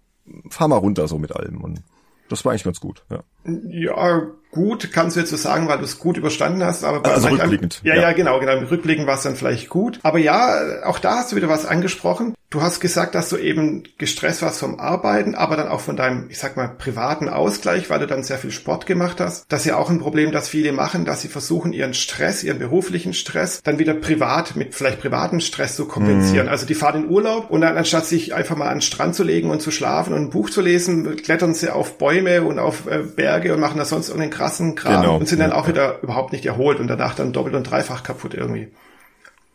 fahr 0.48 0.68
mal 0.68 0.76
runter 0.76 1.08
so 1.08 1.18
mit 1.18 1.34
allem. 1.34 1.62
Und 1.62 1.82
das 2.28 2.44
war 2.44 2.52
eigentlich 2.52 2.64
ganz 2.64 2.80
gut, 2.80 3.04
ja. 3.10 3.22
Ja, 3.68 4.22
gut, 4.56 4.90
kannst 4.90 5.16
du 5.16 5.20
jetzt 5.20 5.30
so 5.30 5.36
sagen, 5.36 5.68
weil 5.68 5.76
du 5.76 5.84
es 5.84 5.98
gut 5.98 6.16
überstanden 6.16 6.64
hast, 6.64 6.82
aber 6.82 7.00
bei 7.00 7.12
also 7.12 7.28
rückblickend. 7.28 7.82
Ja, 7.84 7.94
ja, 7.94 8.02
ja, 8.02 8.12
genau, 8.12 8.40
genau. 8.40 8.54
Rückblickend 8.54 9.06
war 9.06 9.16
es 9.16 9.22
dann 9.22 9.36
vielleicht 9.36 9.68
gut. 9.68 10.00
Aber 10.02 10.18
ja, 10.18 10.82
auch 10.84 10.98
da 10.98 11.16
hast 11.16 11.30
du 11.30 11.36
wieder 11.36 11.50
was 11.50 11.66
angesprochen. 11.66 12.34
Du 12.48 12.62
hast 12.62 12.80
gesagt, 12.80 13.16
dass 13.16 13.28
du 13.28 13.36
eben 13.36 13.82
gestresst 13.98 14.40
warst 14.40 14.60
vom 14.60 14.78
Arbeiten, 14.78 15.34
aber 15.34 15.56
dann 15.56 15.66
auch 15.66 15.80
von 15.80 15.96
deinem, 15.96 16.30
ich 16.30 16.38
sag 16.38 16.56
mal, 16.56 16.68
privaten 16.68 17.28
Ausgleich, 17.28 17.90
weil 17.90 17.98
du 17.98 18.06
dann 18.06 18.22
sehr 18.22 18.38
viel 18.38 18.52
Sport 18.52 18.86
gemacht 18.86 19.20
hast. 19.20 19.44
Das 19.48 19.60
ist 19.60 19.66
ja 19.66 19.76
auch 19.76 19.90
ein 19.90 19.98
Problem, 19.98 20.30
das 20.30 20.48
viele 20.48 20.72
machen, 20.72 21.04
dass 21.04 21.22
sie 21.22 21.28
versuchen, 21.28 21.72
ihren 21.72 21.92
Stress, 21.92 22.44
ihren 22.44 22.60
beruflichen 22.60 23.14
Stress, 23.14 23.62
dann 23.62 23.80
wieder 23.80 23.94
privat 23.94 24.54
mit 24.54 24.76
vielleicht 24.76 25.00
privaten 25.00 25.40
Stress 25.40 25.74
zu 25.74 25.86
kompensieren. 25.86 26.46
Mhm. 26.46 26.52
Also 26.52 26.66
die 26.66 26.76
fahren 26.76 27.04
in 27.04 27.10
Urlaub 27.10 27.50
und 27.50 27.62
dann 27.62 27.76
anstatt 27.76 28.06
sich 28.06 28.32
einfach 28.32 28.56
mal 28.56 28.68
an 28.68 28.76
den 28.76 28.82
Strand 28.82 29.16
zu 29.16 29.24
legen 29.24 29.50
und 29.50 29.60
zu 29.60 29.72
schlafen 29.72 30.14
und 30.14 30.20
ein 30.20 30.30
Buch 30.30 30.48
zu 30.48 30.60
lesen, 30.60 31.16
klettern 31.16 31.52
sie 31.52 31.70
auf 31.70 31.98
Bäume 31.98 32.42
und 32.42 32.60
auf 32.60 32.86
äh, 32.86 33.02
Berge 33.02 33.54
und 33.54 33.60
machen 33.60 33.78
da 33.78 33.84
sonst 33.84 34.08
irgendeinen 34.08 34.30
krassen 34.46 34.74
Kram 34.74 35.02
genau. 35.02 35.16
und 35.16 35.28
sind 35.28 35.40
dann 35.40 35.52
auch 35.52 35.68
wieder 35.68 36.00
überhaupt 36.02 36.32
nicht 36.32 36.46
erholt 36.46 36.78
und 36.78 36.86
danach 36.86 37.14
dann 37.14 37.32
doppelt 37.32 37.54
und 37.54 37.64
dreifach 37.64 38.02
kaputt 38.02 38.34
irgendwie. 38.34 38.68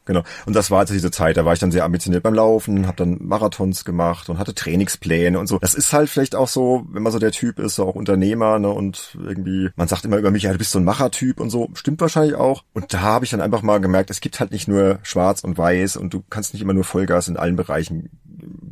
Genau. 0.05 0.23
Und 0.47 0.55
das 0.55 0.71
war 0.71 0.79
also 0.79 0.93
diese 0.93 1.11
Zeit, 1.11 1.37
da 1.37 1.45
war 1.45 1.53
ich 1.53 1.59
dann 1.59 1.71
sehr 1.71 1.85
ambitioniert 1.85 2.23
beim 2.23 2.33
Laufen, 2.33 2.87
habe 2.87 2.97
dann 2.97 3.19
Marathons 3.21 3.85
gemacht 3.85 4.29
und 4.29 4.39
hatte 4.39 4.55
Trainingspläne 4.55 5.37
und 5.39 5.45
so. 5.47 5.59
Das 5.59 5.75
ist 5.75 5.93
halt 5.93 6.09
vielleicht 6.09 6.35
auch 6.35 6.47
so, 6.47 6.85
wenn 6.91 7.03
man 7.03 7.13
so 7.13 7.19
der 7.19 7.31
Typ 7.31 7.59
ist, 7.59 7.75
so 7.75 7.87
auch 7.87 7.95
Unternehmer, 7.95 8.57
ne, 8.57 8.69
und 8.69 9.15
irgendwie, 9.23 9.69
man 9.75 9.87
sagt 9.87 10.03
immer 10.03 10.17
über 10.17 10.31
mich, 10.31 10.43
ja, 10.43 10.51
du 10.51 10.57
bist 10.57 10.71
so 10.71 10.79
ein 10.79 10.85
Machertyp 10.85 11.39
und 11.39 11.51
so, 11.51 11.69
stimmt 11.75 12.01
wahrscheinlich 12.01 12.35
auch. 12.35 12.63
Und 12.73 12.93
da 12.93 13.01
habe 13.01 13.25
ich 13.25 13.31
dann 13.31 13.41
einfach 13.41 13.61
mal 13.61 13.79
gemerkt, 13.79 14.09
es 14.09 14.21
gibt 14.21 14.39
halt 14.39 14.51
nicht 14.51 14.67
nur 14.67 14.99
schwarz 15.03 15.43
und 15.43 15.57
weiß 15.57 15.97
und 15.97 16.13
du 16.13 16.23
kannst 16.29 16.53
nicht 16.53 16.63
immer 16.63 16.73
nur 16.73 16.83
Vollgas 16.83 17.27
in 17.27 17.37
allen 17.37 17.55
Bereichen 17.55 18.09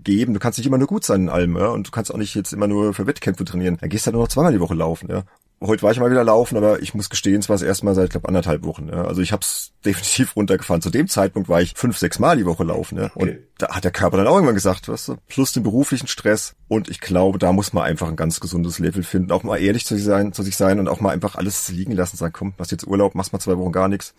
geben. 0.03 0.33
Du 0.33 0.39
kannst 0.39 0.57
nicht 0.57 0.67
immer 0.67 0.79
nur 0.79 0.87
gut 0.87 1.05
sein 1.05 1.21
in 1.21 1.29
allem, 1.29 1.55
ja? 1.57 1.67
und 1.67 1.87
du 1.87 1.91
kannst 1.91 2.11
auch 2.11 2.17
nicht 2.17 2.33
jetzt 2.33 2.53
immer 2.53 2.67
nur 2.67 2.95
für 2.95 3.05
Wettkämpfe 3.05 3.45
trainieren. 3.45 3.77
Da 3.79 3.87
gehst 3.87 4.05
du 4.05 4.07
halt 4.07 4.13
nur 4.15 4.23
noch 4.23 4.29
zweimal 4.29 4.51
die 4.51 4.59
Woche 4.59 4.73
laufen, 4.73 5.09
ja 5.11 5.23
heute 5.61 5.83
war 5.83 5.91
ich 5.91 5.99
mal 5.99 6.09
wieder 6.09 6.23
laufen, 6.23 6.57
aber 6.57 6.81
ich 6.81 6.93
muss 6.93 7.09
gestehen, 7.09 7.39
es 7.39 7.49
war 7.49 7.55
das 7.55 7.63
erste 7.63 7.85
Mal 7.85 7.95
seit, 7.95 8.11
glaube 8.11 8.27
anderthalb 8.27 8.63
Wochen. 8.63 8.89
Ja. 8.89 9.05
Also 9.05 9.21
ich 9.21 9.31
habe 9.31 9.41
es 9.41 9.73
definitiv 9.85 10.35
runtergefahren. 10.35 10.81
Zu 10.81 10.89
dem 10.89 11.07
Zeitpunkt 11.07 11.49
war 11.49 11.61
ich 11.61 11.73
fünf, 11.75 11.97
sechs 11.97 12.19
Mal 12.19 12.37
die 12.37 12.45
Woche 12.45 12.63
laufen. 12.63 12.99
Und 12.99 13.11
okay. 13.15 13.39
da 13.57 13.69
hat 13.69 13.83
der 13.83 13.91
Körper 13.91 14.17
dann 14.17 14.27
auch 14.27 14.35
irgendwann 14.35 14.55
gesagt, 14.55 14.87
weißt 14.87 15.09
du, 15.09 15.15
plus 15.27 15.53
den 15.53 15.63
beruflichen 15.63 16.07
Stress. 16.07 16.55
Und 16.67 16.89
ich 16.89 16.99
glaube, 16.99 17.39
da 17.39 17.51
muss 17.51 17.73
man 17.73 17.83
einfach 17.83 18.07
ein 18.07 18.15
ganz 18.15 18.39
gesundes 18.39 18.79
Level 18.79 19.03
finden. 19.03 19.31
Auch 19.31 19.43
mal 19.43 19.57
ehrlich 19.57 19.85
zu 19.85 19.95
sich 19.95 20.03
sein, 20.03 20.33
zu 20.33 20.43
sich 20.43 20.55
sein 20.55 20.79
und 20.79 20.87
auch 20.87 21.01
mal 21.01 21.11
einfach 21.11 21.35
alles 21.35 21.69
liegen 21.69 21.93
lassen. 21.93 22.17
Sagen, 22.17 22.33
komm, 22.33 22.53
hast 22.57 22.71
jetzt 22.71 22.87
Urlaub, 22.87 23.15
machst 23.15 23.33
mal 23.33 23.39
zwei 23.39 23.57
Wochen 23.57 23.71
gar 23.71 23.87
nichts. 23.87 24.13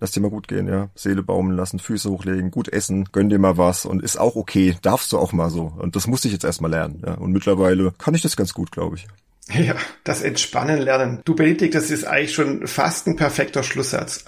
Lass 0.00 0.12
dir 0.12 0.20
mal 0.20 0.30
gut 0.30 0.48
gehen, 0.48 0.66
ja. 0.66 0.88
Seele 0.94 1.22
baumeln 1.22 1.58
lassen, 1.58 1.78
Füße 1.78 2.10
hochlegen, 2.10 2.50
gut 2.50 2.68
essen, 2.68 3.10
gönn 3.12 3.28
dir 3.28 3.38
mal 3.38 3.58
was 3.58 3.84
und 3.84 4.02
ist 4.02 4.18
auch 4.18 4.34
okay. 4.34 4.74
Darfst 4.80 5.12
du 5.12 5.18
auch 5.18 5.34
mal 5.34 5.50
so. 5.50 5.74
Und 5.76 5.94
das 5.94 6.06
musste 6.06 6.28
ich 6.28 6.32
jetzt 6.32 6.44
erstmal 6.44 6.70
lernen, 6.70 7.02
ja. 7.04 7.14
Und 7.14 7.32
mittlerweile 7.32 7.92
kann 7.98 8.14
ich 8.14 8.22
das 8.22 8.34
ganz 8.34 8.54
gut, 8.54 8.72
glaube 8.72 8.96
ich. 8.96 9.06
Ja, 9.52 9.74
das 10.04 10.22
Entspannen 10.22 10.78
lernen. 10.78 11.22
Du 11.24 11.34
Benedikt, 11.34 11.74
das 11.74 11.90
ist 11.90 12.04
eigentlich 12.04 12.34
schon 12.34 12.66
fast 12.66 13.06
ein 13.06 13.16
perfekter 13.16 13.62
Schlusssatz. 13.62 14.24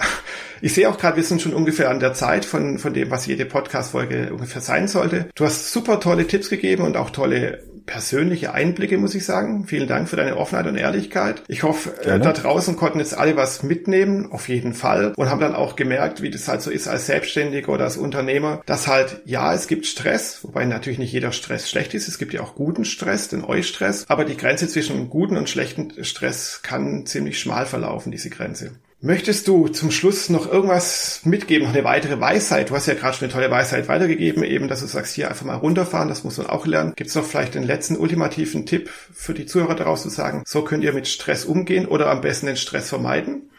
Ich 0.61 0.75
sehe 0.75 0.89
auch 0.89 0.99
gerade, 0.99 1.17
wir 1.17 1.25
sind 1.25 1.43
schon 1.43 1.55
ungefähr 1.55 1.91
an 1.91 2.01
der 2.01 2.15
Zeit 2.15 2.45
von, 2.45 2.79
von 2.79 2.95
dem, 2.95 3.11
was 3.11 3.27
jede 3.27 3.45
Podcast-Folge 3.45 4.33
ungefähr 4.33 4.63
sein 4.63 4.89
sollte. 4.89 5.29
Du 5.35 5.45
hast 5.45 5.73
super 5.73 6.01
tolle 6.01 6.27
Tipps 6.27 6.51
gegeben 6.51 6.85
und 6.85 6.97
auch 6.97 7.11
tolle 7.11 7.65
persönliche 7.87 8.53
Einblicke, 8.53 8.99
muss 8.99 9.15
ich 9.15 9.25
sagen. 9.25 9.65
Vielen 9.67 9.89
Dank 9.89 10.09
für 10.09 10.17
deine 10.17 10.37
Offenheit 10.37 10.67
und 10.67 10.77
Ehrlichkeit. 10.77 11.43
Ich 11.49 11.63
hoffe, 11.63 11.95
äh, 12.01 12.05
Gerne. 12.05 12.25
da 12.25 12.33
draußen 12.33 12.77
konnten 12.77 12.99
jetzt 12.99 13.17
alle 13.17 13.37
was 13.37 13.63
mitnehmen, 13.63 14.31
auf 14.31 14.49
jeden 14.49 14.75
Fall, 14.75 15.13
und 15.17 15.31
haben 15.31 15.41
dann 15.41 15.55
auch 15.55 15.77
gemerkt, 15.77 16.23
wie 16.23 16.31
das 16.31 16.49
halt 16.49 16.63
so 16.63 16.71
ist 16.71 16.89
als 16.89 17.07
Selbstständiger 17.07 17.73
oder 17.73 17.85
als 17.85 17.97
Unternehmer, 17.97 18.63
dass 18.67 18.87
halt, 18.87 19.23
ja, 19.25 19.53
es 19.55 19.67
gibt 19.67 19.87
Stress, 19.87 20.41
wobei 20.43 20.65
natürlich 20.65 20.99
nicht 20.99 21.13
jeder 21.13 21.33
Stress 21.33 21.69
schlecht 21.71 21.95
ist. 21.95 22.09
Es 22.09 22.19
gibt 22.19 22.33
ja 22.33 22.41
auch 22.41 22.55
guten 22.55 22.85
Stress, 22.85 23.29
den 23.29 23.45
Eustress, 23.45 24.05
aber 24.09 24.25
die 24.25 24.37
Grenze 24.37 24.69
zwischen 24.69 25.11
guten 25.11 25.37
und 25.37 25.49
schlechten 25.49 26.05
Stress 26.05 26.61
kann 26.63 27.07
ziemlich 27.07 27.39
schmal 27.39 27.67
verlaufen, 27.67 28.13
diese 28.13 28.31
Grenze. 28.31 28.73
Möchtest 29.05 29.49
du 29.49 29.67
zum 29.67 29.91
Schluss 29.91 30.29
noch 30.29 30.47
irgendwas 30.47 31.23
mitgeben, 31.25 31.67
noch 31.67 31.75
eine 31.75 31.83
weitere 31.83 32.21
Weisheit? 32.21 32.71
Du 32.71 32.77
hast 32.77 32.87
ja 32.87 32.95
gerade 32.95 33.17
schon 33.17 33.25
eine 33.25 33.33
tolle 33.33 33.51
Weisheit 33.51 33.89
weitergegeben, 33.89 34.45
eben, 34.45 34.69
dass 34.69 34.79
du 34.79 34.87
sagst, 34.87 35.17
hier 35.17 35.29
einfach 35.29 35.45
mal 35.45 35.57
runterfahren, 35.57 36.09
das 36.09 36.23
muss 36.23 36.39
man 36.39 36.47
auch 36.47 36.67
lernen. 36.67 36.93
Gibt 36.95 37.11
es 37.11 37.17
noch 37.17 37.25
vielleicht 37.25 37.57
den 37.57 37.65
letzten 37.65 37.97
ultimativen 37.97 38.65
Tipp 38.65 38.89
für 38.89 39.35
die 39.35 39.45
Zuhörer 39.45 39.75
daraus 39.75 40.03
zu 40.03 40.09
sagen, 40.09 40.45
so 40.47 40.63
könnt 40.63 40.85
ihr 40.85 40.93
mit 40.93 41.09
Stress 41.09 41.45
umgehen 41.45 41.87
oder 41.87 42.11
am 42.11 42.21
besten 42.21 42.47
den 42.47 42.57
Stress 42.57 42.91
vermeiden? 42.91 43.51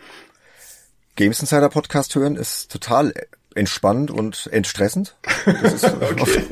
Games 1.18 1.42
Insider 1.42 1.68
Podcast 1.68 2.16
hören 2.16 2.38
ist 2.38 2.72
total 2.72 3.14
entspannt 3.54 4.12
und 4.12 4.48
entstressend. 4.54 5.18
Das 5.46 5.74
ist 5.74 5.84
okay. 6.02 6.44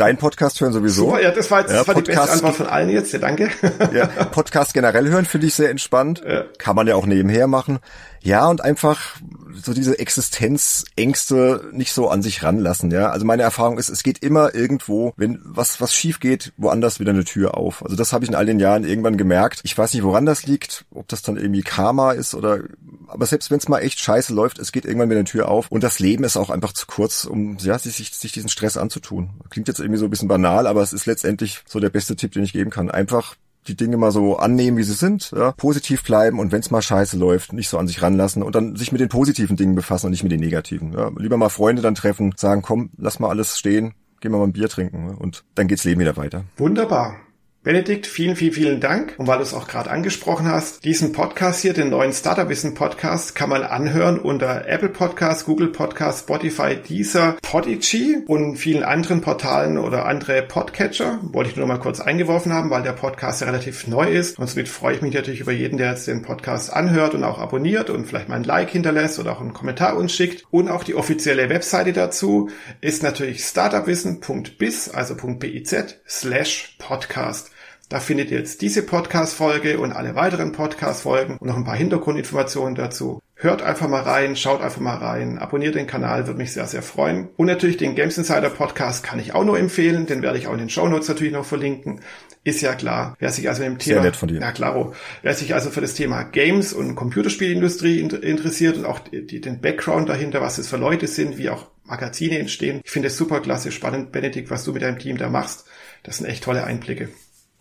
Dein 0.00 0.16
Podcast 0.16 0.60
hören 0.60 0.72
sowieso. 0.72 1.10
So, 1.10 1.18
ja, 1.18 1.30
das 1.30 1.50
war, 1.50 1.60
jetzt, 1.60 1.72
das 1.72 1.86
war 1.86 1.94
die 1.94 2.02
beste 2.02 2.30
Antwort 2.30 2.56
von 2.56 2.66
allen 2.66 2.88
jetzt. 2.88 3.12
Ja, 3.12 3.18
danke. 3.18 3.50
ja, 3.92 4.06
Podcast 4.06 4.72
generell 4.72 5.08
hören 5.08 5.26
finde 5.26 5.46
ich 5.46 5.54
sehr 5.54 5.70
entspannt. 5.70 6.22
Ja. 6.26 6.44
Kann 6.58 6.74
man 6.74 6.86
ja 6.86 6.94
auch 6.94 7.06
nebenher 7.06 7.46
machen. 7.46 7.80
Ja, 8.22 8.48
und 8.48 8.62
einfach 8.62 9.16
so 9.62 9.74
diese 9.74 9.98
Existenzängste 9.98 11.70
nicht 11.72 11.92
so 11.92 12.08
an 12.08 12.22
sich 12.22 12.42
ranlassen, 12.42 12.90
ja. 12.90 13.10
Also 13.10 13.24
meine 13.24 13.42
Erfahrung 13.42 13.78
ist, 13.78 13.88
es 13.88 14.02
geht 14.02 14.22
immer 14.22 14.54
irgendwo, 14.54 15.12
wenn 15.16 15.40
was, 15.44 15.80
was 15.80 15.94
schief 15.94 16.20
geht, 16.20 16.52
woanders 16.56 17.00
wieder 17.00 17.10
eine 17.10 17.24
Tür 17.24 17.56
auf. 17.56 17.82
Also 17.82 17.96
das 17.96 18.12
habe 18.12 18.24
ich 18.24 18.30
in 18.30 18.36
all 18.36 18.46
den 18.46 18.60
Jahren 18.60 18.84
irgendwann 18.84 19.16
gemerkt. 19.16 19.60
Ich 19.64 19.76
weiß 19.76 19.92
nicht, 19.94 20.02
woran 20.02 20.26
das 20.26 20.46
liegt, 20.46 20.84
ob 20.94 21.08
das 21.08 21.22
dann 21.22 21.36
irgendwie 21.36 21.62
Karma 21.62 22.12
ist 22.12 22.34
oder, 22.34 22.60
aber 23.06 23.26
selbst 23.26 23.50
wenn 23.50 23.58
es 23.58 23.68
mal 23.68 23.80
echt 23.80 23.98
scheiße 23.98 24.32
läuft, 24.32 24.58
es 24.58 24.72
geht 24.72 24.84
irgendwann 24.84 25.10
wieder 25.10 25.20
eine 25.20 25.28
Tür 25.28 25.48
auf. 25.48 25.70
Und 25.70 25.82
das 25.82 25.98
Leben 25.98 26.24
ist 26.24 26.36
auch 26.36 26.50
einfach 26.50 26.72
zu 26.72 26.86
kurz, 26.86 27.24
um, 27.24 27.56
ja, 27.58 27.78
sich, 27.78 27.96
sich 27.96 28.32
diesen 28.32 28.48
Stress 28.48 28.76
anzutun. 28.76 29.30
Klingt 29.50 29.68
jetzt 29.68 29.80
irgendwie 29.80 29.98
so 29.98 30.06
ein 30.06 30.10
bisschen 30.10 30.28
banal, 30.28 30.66
aber 30.66 30.82
es 30.82 30.92
ist 30.92 31.06
letztendlich 31.06 31.62
so 31.66 31.80
der 31.80 31.90
beste 31.90 32.16
Tipp, 32.16 32.32
den 32.32 32.44
ich 32.44 32.52
geben 32.52 32.70
kann. 32.70 32.90
Einfach 32.90 33.36
die 33.68 33.76
Dinge 33.76 33.96
mal 33.96 34.10
so 34.10 34.36
annehmen, 34.36 34.76
wie 34.76 34.82
sie 34.82 34.94
sind, 34.94 35.32
ja, 35.32 35.52
positiv 35.52 36.02
bleiben 36.02 36.38
und 36.38 36.52
wenn 36.52 36.60
es 36.60 36.70
mal 36.70 36.82
scheiße 36.82 37.16
läuft, 37.16 37.52
nicht 37.52 37.68
so 37.68 37.78
an 37.78 37.86
sich 37.86 38.02
ranlassen 38.02 38.42
und 38.42 38.54
dann 38.54 38.76
sich 38.76 38.92
mit 38.92 39.00
den 39.00 39.08
positiven 39.08 39.56
Dingen 39.56 39.74
befassen 39.74 40.06
und 40.06 40.12
nicht 40.12 40.22
mit 40.22 40.32
den 40.32 40.40
negativen. 40.40 40.92
Ja. 40.92 41.10
Lieber 41.16 41.36
mal 41.36 41.50
Freunde 41.50 41.82
dann 41.82 41.94
treffen, 41.94 42.32
sagen, 42.36 42.62
komm, 42.62 42.90
lass 42.96 43.18
mal 43.18 43.28
alles 43.28 43.58
stehen, 43.58 43.94
gehen 44.20 44.32
wir 44.32 44.38
mal 44.38 44.44
ein 44.44 44.52
Bier 44.52 44.68
trinken 44.68 45.14
und 45.14 45.44
dann 45.54 45.68
geht's 45.68 45.84
Leben 45.84 46.00
wieder 46.00 46.16
weiter. 46.16 46.44
Wunderbar. 46.56 47.16
Benedikt, 47.62 48.06
vielen, 48.06 48.36
vielen, 48.36 48.54
vielen 48.54 48.80
Dank. 48.80 49.16
Und 49.18 49.26
weil 49.26 49.36
du 49.36 49.42
es 49.42 49.52
auch 49.52 49.68
gerade 49.68 49.90
angesprochen 49.90 50.46
hast, 50.46 50.82
diesen 50.82 51.12
Podcast 51.12 51.60
hier, 51.60 51.74
den 51.74 51.90
neuen 51.90 52.14
Startup 52.14 52.48
Wissen 52.48 52.72
Podcast, 52.72 53.34
kann 53.34 53.50
man 53.50 53.64
anhören 53.64 54.18
unter 54.18 54.66
Apple 54.66 54.88
Podcasts, 54.88 55.44
Google 55.44 55.68
Podcasts, 55.68 56.22
Spotify, 56.22 56.76
Deezer, 56.76 57.36
Podigy 57.42 58.16
und 58.26 58.56
vielen 58.56 58.82
anderen 58.82 59.20
Portalen 59.20 59.76
oder 59.76 60.06
andere 60.06 60.40
Podcatcher. 60.40 61.18
Wollte 61.20 61.50
ich 61.50 61.56
nur 61.56 61.66
mal 61.66 61.76
kurz 61.76 62.00
eingeworfen 62.00 62.50
haben, 62.50 62.70
weil 62.70 62.82
der 62.82 62.92
Podcast 62.92 63.42
ja 63.42 63.48
relativ 63.48 63.86
neu 63.86 64.10
ist. 64.10 64.38
Und 64.38 64.48
somit 64.48 64.70
freue 64.70 64.94
ich 64.94 65.02
mich 65.02 65.12
natürlich 65.12 65.40
über 65.40 65.52
jeden, 65.52 65.76
der 65.76 65.90
jetzt 65.90 66.08
den 66.08 66.22
Podcast 66.22 66.72
anhört 66.72 67.12
und 67.12 67.24
auch 67.24 67.38
abonniert 67.38 67.90
und 67.90 68.06
vielleicht 68.06 68.30
mal 68.30 68.36
ein 68.36 68.44
Like 68.44 68.70
hinterlässt 68.70 69.18
oder 69.18 69.32
auch 69.32 69.40
einen 69.42 69.52
Kommentar 69.52 69.98
uns 69.98 70.14
schickt. 70.14 70.44
Und 70.50 70.70
auch 70.70 70.82
die 70.82 70.94
offizielle 70.94 71.50
Webseite 71.50 71.92
dazu 71.92 72.48
ist 72.80 73.02
natürlich 73.02 73.44
startupwissen.biz, 73.44 74.88
also 74.94 75.14
.biz 75.14 75.76
slash 76.08 76.76
podcast. 76.78 77.49
Da 77.90 77.98
findet 77.98 78.30
ihr 78.30 78.38
jetzt 78.38 78.62
diese 78.62 78.84
Podcast-Folge 78.84 79.80
und 79.80 79.90
alle 79.90 80.14
weiteren 80.14 80.52
Podcast-Folgen 80.52 81.38
und 81.38 81.48
noch 81.48 81.56
ein 81.56 81.64
paar 81.64 81.74
Hintergrundinformationen 81.74 82.76
dazu. 82.76 83.20
Hört 83.34 83.62
einfach 83.62 83.88
mal 83.88 84.02
rein, 84.02 84.36
schaut 84.36 84.60
einfach 84.60 84.80
mal 84.80 84.98
rein, 84.98 85.38
abonniert 85.38 85.74
den 85.74 85.88
Kanal, 85.88 86.28
würde 86.28 86.38
mich 86.38 86.52
sehr, 86.52 86.68
sehr 86.68 86.82
freuen. 86.82 87.30
Und 87.36 87.48
natürlich 87.48 87.78
den 87.78 87.96
Games 87.96 88.16
Insider 88.16 88.48
Podcast 88.48 89.02
kann 89.02 89.18
ich 89.18 89.34
auch 89.34 89.42
nur 89.42 89.58
empfehlen, 89.58 90.06
den 90.06 90.22
werde 90.22 90.38
ich 90.38 90.46
auch 90.46 90.52
in 90.52 90.60
den 90.60 90.70
Show 90.70 90.86
Notes 90.86 91.08
natürlich 91.08 91.32
noch 91.32 91.44
verlinken. 91.44 92.00
Ist 92.44 92.60
ja 92.60 92.76
klar. 92.76 93.16
Wer 93.18 93.30
sich 93.30 93.48
also 93.48 93.64
mit 93.64 93.72
dem 93.72 93.78
Thema, 93.80 94.38
ja 94.38 94.52
klaro, 94.52 94.94
wer 95.22 95.34
sich 95.34 95.52
also 95.54 95.70
für 95.70 95.80
das 95.80 95.94
Thema 95.94 96.22
Games 96.22 96.72
und 96.72 96.94
Computerspielindustrie 96.94 97.98
interessiert 97.98 98.76
und 98.76 98.84
auch 98.84 99.00
die, 99.00 99.40
den 99.40 99.60
Background 99.60 100.08
dahinter, 100.08 100.40
was 100.40 100.58
es 100.58 100.68
für 100.68 100.76
Leute 100.76 101.08
sind, 101.08 101.38
wie 101.38 101.50
auch 101.50 101.66
Magazine 101.82 102.38
entstehen. 102.38 102.82
Ich 102.84 102.90
finde 102.92 103.08
es 103.08 103.16
super 103.16 103.40
klasse, 103.40 103.72
spannend, 103.72 104.12
Benedikt, 104.12 104.48
was 104.48 104.62
du 104.62 104.72
mit 104.72 104.82
deinem 104.82 105.00
Team 105.00 105.18
da 105.18 105.28
machst. 105.28 105.64
Das 106.04 106.18
sind 106.18 106.26
echt 106.26 106.44
tolle 106.44 106.62
Einblicke. 106.62 107.08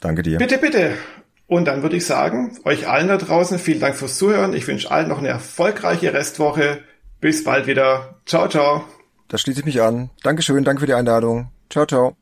Danke 0.02 0.24
dir. 0.24 0.38
Bitte, 0.38 0.58
bitte. 0.58 0.94
Und 1.48 1.66
dann 1.66 1.82
würde 1.82 1.98
ich 1.98 2.06
sagen, 2.06 2.58
euch 2.64 2.88
allen 2.88 3.08
da 3.08 3.18
draußen 3.18 3.58
vielen 3.58 3.80
Dank 3.80 3.96
fürs 3.96 4.18
Zuhören. 4.18 4.54
Ich 4.54 4.68
wünsche 4.68 4.92
allen 4.92 5.08
noch 5.10 5.18
eine 5.18 5.30
erfolgreiche 5.30 6.14
Restwoche. 6.14 6.84
Bis 7.20 7.44
bald 7.44 7.68
wieder. 7.68 8.20
Ciao, 8.26 8.48
ciao. 8.48 8.84
Da 9.28 9.38
schließe 9.38 9.62
ich 9.62 9.66
mich 9.66 9.82
an. 9.82 10.10
Dankeschön, 10.24 10.64
danke 10.64 10.82
für 10.82 10.88
die 10.88 10.94
Einladung. 10.94 11.50
Ciao, 11.70 11.86
ciao. 11.86 12.19